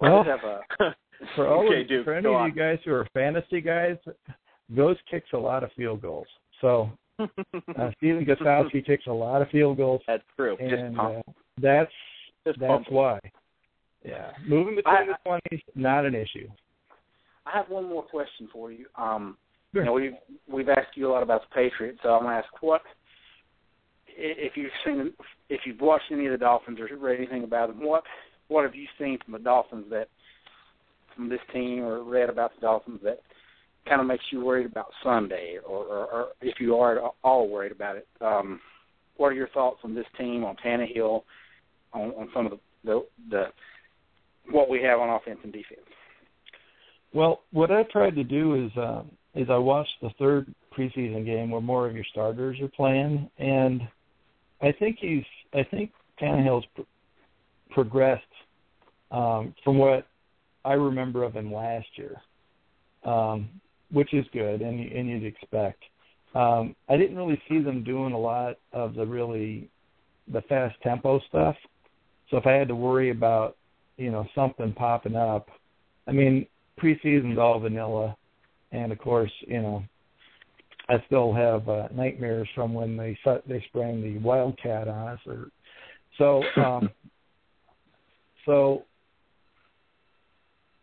[0.00, 0.60] Well, have a,
[1.36, 3.96] for all okay, of, Duke, for any of you guys who are fantasy guys,
[4.74, 6.26] Ghost kicks a lot of field goals.
[6.62, 10.56] So uh, Stephen Gostkowski kicks a lot of field goals, That's true.
[10.58, 11.92] and Just uh, that's
[12.46, 12.86] Just that's pump.
[12.90, 13.20] why.
[14.04, 16.48] Yeah, moving between I- the twenties not an issue.
[17.46, 18.86] I have one more question for you.
[18.96, 19.36] Um,
[19.74, 19.82] Sure.
[19.82, 20.16] you know, we've
[20.48, 22.82] we've asked you a lot about the Patriots, so I'm gonna ask what
[24.06, 25.12] if you've seen
[25.48, 28.04] if you've watched any of the Dolphins or read anything about them, what
[28.48, 30.08] what have you seen from the Dolphins that
[31.14, 33.20] from this team or read about the Dolphins that
[33.88, 37.48] kind of makes you worried about Sunday, or, or, or if you are at all
[37.48, 38.06] worried about it?
[38.20, 38.60] Um,
[39.16, 41.22] what are your thoughts on this team, on Tannehill,
[41.92, 43.44] on, on some of the, the the
[44.50, 45.80] what we have on offense and defense?
[47.14, 49.02] Well, what I tried to do is uh,
[49.34, 53.82] is I watched the third preseason game where more of your starters are playing, and
[54.60, 55.90] I think he's I think
[56.20, 56.82] Tannehill's pr-
[57.70, 58.24] progressed
[59.10, 60.06] um, from what
[60.64, 62.16] I remember of him last year,
[63.04, 63.48] um,
[63.90, 65.82] which is good, and and you'd expect.
[66.34, 69.68] Um, I didn't really see them doing a lot of the really
[70.32, 71.56] the fast tempo stuff.
[72.30, 73.56] So if I had to worry about
[74.02, 75.48] you know something popping up,
[76.06, 76.46] I mean
[76.82, 78.16] preseason's all vanilla,
[78.72, 79.84] and of course, you know,
[80.88, 83.16] I still have uh, nightmares from when they
[83.46, 85.20] they sprang the wildcat on us.
[85.26, 85.48] Or
[86.18, 86.90] so, um,
[88.44, 88.82] so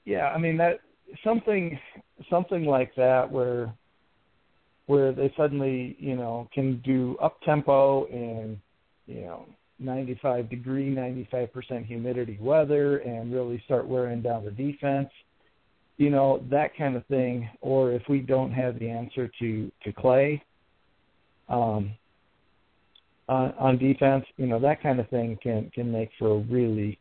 [0.06, 0.80] yeah, I mean that
[1.24, 1.78] something
[2.30, 3.74] something like that where
[4.86, 8.58] where they suddenly you know can do up tempo and
[9.06, 9.46] you know
[9.80, 15.10] 95 degree 95% humidity weather and really start wearing down the defense
[16.00, 17.48] you know that kind of thing.
[17.62, 20.42] Or if we don't have the answer to to clay
[21.50, 21.92] um
[23.28, 26.98] on on defense you know that kind of thing can can make for a really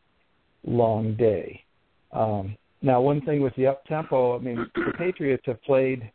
[0.63, 1.63] long day.
[2.11, 6.09] Um now one thing with the up tempo i mean the patriots have played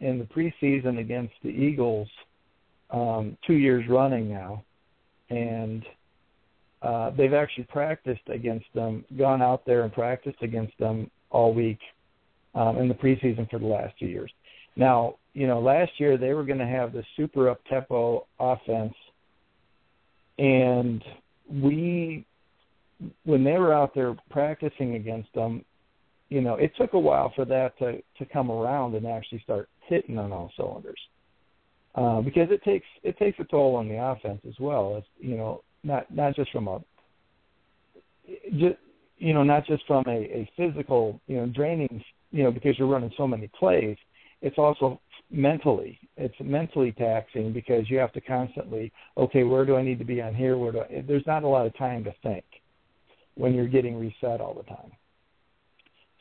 [0.00, 2.06] in the preseason against the eagles
[2.90, 4.62] um two years running now
[5.30, 5.84] and
[6.82, 11.78] uh they've actually practiced against them gone out there and practiced against them all week
[12.56, 14.32] um, in the preseason for the last two years.
[14.76, 18.94] Now, you know, last year they were going to have the super up tempo offense,
[20.38, 21.02] and
[21.50, 22.26] we,
[23.24, 25.64] when they were out there practicing against them,
[26.28, 29.68] you know, it took a while for that to to come around and actually start
[29.86, 30.98] hitting on all cylinders,
[31.96, 34.96] uh, because it takes it takes a toll on the offense as well.
[34.96, 36.80] It's you know not not just from a
[38.52, 38.76] just
[39.18, 42.88] you know, not just from a, a physical, you know, draining, you know, because you're
[42.88, 43.96] running so many plays.
[44.42, 45.00] It's also
[45.30, 45.98] mentally.
[46.16, 50.20] It's mentally taxing because you have to constantly, okay, where do I need to be
[50.20, 50.58] on here?
[50.58, 52.44] Where do I, there's not a lot of time to think
[53.34, 54.92] when you're getting reset all the time.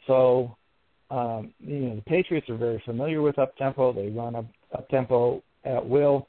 [0.07, 0.55] So,
[1.11, 3.93] um, you know, the Patriots are very familiar with up tempo.
[3.93, 6.27] They run up, up tempo at will,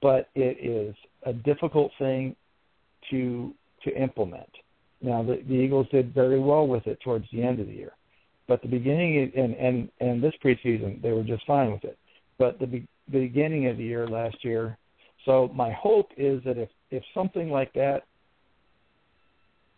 [0.00, 0.94] but it is
[1.24, 2.34] a difficult thing
[3.10, 3.52] to
[3.84, 4.50] to implement.
[5.02, 7.92] Now, the, the Eagles did very well with it towards the end of the year,
[8.48, 11.98] but the beginning and and and this preseason they were just fine with it.
[12.38, 14.76] But the, be, beginning of the year last year,
[15.24, 18.04] so my hope is that if if something like that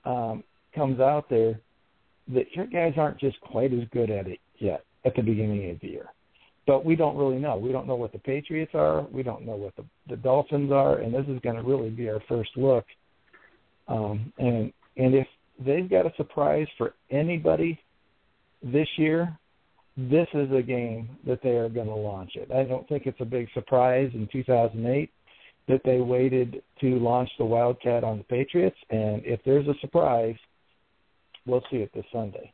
[0.04, 0.44] um,
[0.74, 1.60] comes out there,
[2.28, 5.80] that your guys aren't just quite as good at it yet at the beginning of
[5.80, 6.08] the year.
[6.68, 7.56] But we don't really know.
[7.56, 9.00] We don't know what the Patriots are.
[9.10, 12.10] We don't know what the, the Dolphins are, and this is going to really be
[12.10, 12.84] our first look.
[13.88, 15.26] Um, and and if
[15.58, 17.80] they've got a surprise for anybody
[18.62, 19.34] this year,
[19.96, 22.50] this is a game that they are going to launch it.
[22.52, 25.10] I don't think it's a big surprise in 2008
[25.68, 30.36] that they waited to launch the Wildcat on the Patriots, and if there's a surprise,
[31.46, 32.52] we'll see it this Sunday.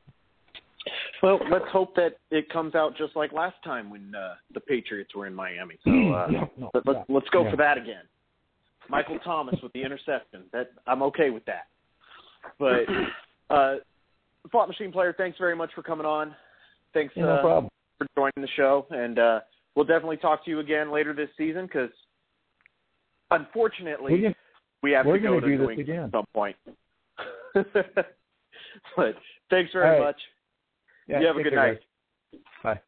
[1.22, 5.14] Well, let's hope that it comes out just like last time when uh, the Patriots
[5.14, 5.78] were in Miami.
[5.84, 7.50] So uh, no, no, let, let, yeah, let's go yeah.
[7.50, 8.02] for that again.
[8.90, 10.42] Michael Thomas with the interception.
[10.52, 11.66] That I'm okay with that.
[12.58, 12.84] But
[13.54, 13.76] uh,
[14.50, 16.34] Slot Machine Player, thanks very much for coming on.
[16.92, 17.70] Thanks Yeah, no uh, problem.
[17.98, 19.40] for joining the show, and uh,
[19.74, 21.90] we'll definitely talk to you again later this season because
[23.30, 24.34] unfortunately gonna-
[24.82, 26.56] we have to go to do New England at some point.
[27.54, 29.14] but
[29.48, 30.00] thanks very right.
[30.00, 30.20] much.
[31.06, 31.78] Yeah, you have a good night.
[32.32, 32.40] guys.
[32.62, 32.80] Bye.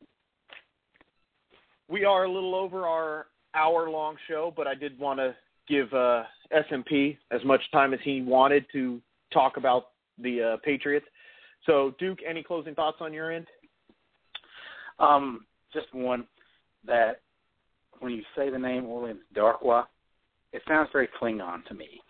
[1.89, 5.35] We are a little over our hour long show, but I did want to
[5.69, 9.01] give uh, SMP as much time as he wanted to
[9.33, 9.89] talk about
[10.19, 11.07] the uh, Patriots.
[11.65, 13.47] So, Duke, any closing thoughts on your end?
[14.99, 16.27] Um, just one
[16.87, 17.21] that
[18.01, 19.85] when you say the name Williams Darkwa,
[20.53, 22.01] it sounds very Klingon to me,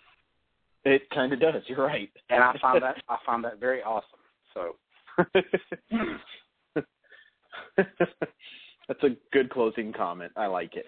[0.85, 1.63] It kind of does.
[1.67, 2.11] You're right.
[2.31, 4.19] and I find that I found that very awesome.
[4.55, 4.77] So
[7.77, 10.33] That's a good closing comment.
[10.37, 10.87] I like it.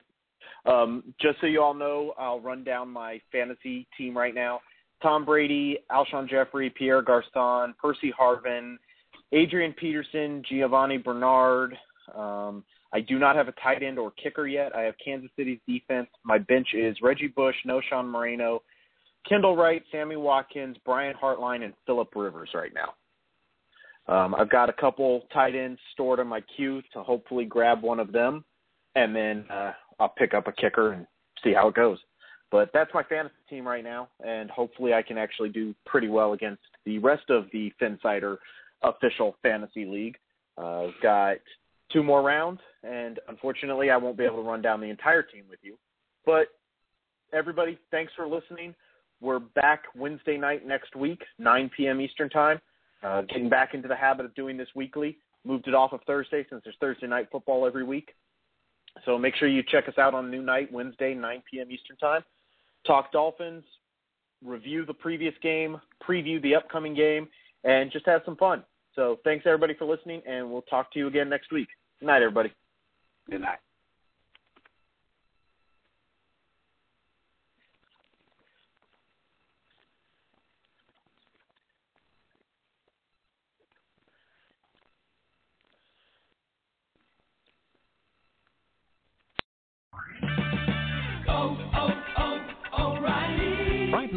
[0.66, 4.60] Um, just so you all know, I'll run down my fantasy team right now.
[5.02, 8.76] Tom Brady, Alshon Jeffery, Pierre Garcon, Percy Harvin,
[9.32, 11.76] Adrian Peterson, Giovani Bernard.
[12.14, 14.74] Um, I do not have a tight end or kicker yet.
[14.74, 16.08] I have Kansas City's defense.
[16.24, 18.62] My bench is Reggie Bush, Knowshon Moreno,
[19.28, 22.94] Kendall Wright, Sammy Watkins, Brian Hartline, and Philip Rivers right now.
[24.08, 28.00] Um, I've got a couple tight ends stored on my queue to hopefully grab one
[28.00, 28.44] of them,
[28.94, 31.06] and then uh, I'll pick up a kicker and
[31.44, 31.98] see how it goes.
[32.50, 36.32] But that's my fantasy team right now, and hopefully I can actually do pretty well
[36.32, 38.38] against the rest of the Phinsider
[38.82, 40.16] official fantasy league.
[40.56, 41.36] Uh, I've got
[41.92, 45.44] two more rounds, and unfortunately I won't be able to run down the entire team
[45.50, 45.76] with you.
[46.24, 46.48] But
[47.34, 48.74] everybody, thanks for listening.
[49.20, 52.00] We're back Wednesday night next week, 9 p.m.
[52.00, 52.60] Eastern Time.
[53.02, 55.18] Uh, getting back into the habit of doing this weekly.
[55.44, 58.14] Moved it off of Thursday since there's Thursday night football every week.
[59.04, 61.70] So make sure you check us out on new night, Wednesday, 9 p.m.
[61.70, 62.22] Eastern Time.
[62.86, 63.64] Talk Dolphins,
[64.44, 67.28] review the previous game, preview the upcoming game,
[67.64, 68.64] and just have some fun.
[68.94, 71.68] So thanks everybody for listening, and we'll talk to you again next week.
[72.00, 72.52] Good night, everybody.
[73.30, 73.58] good night.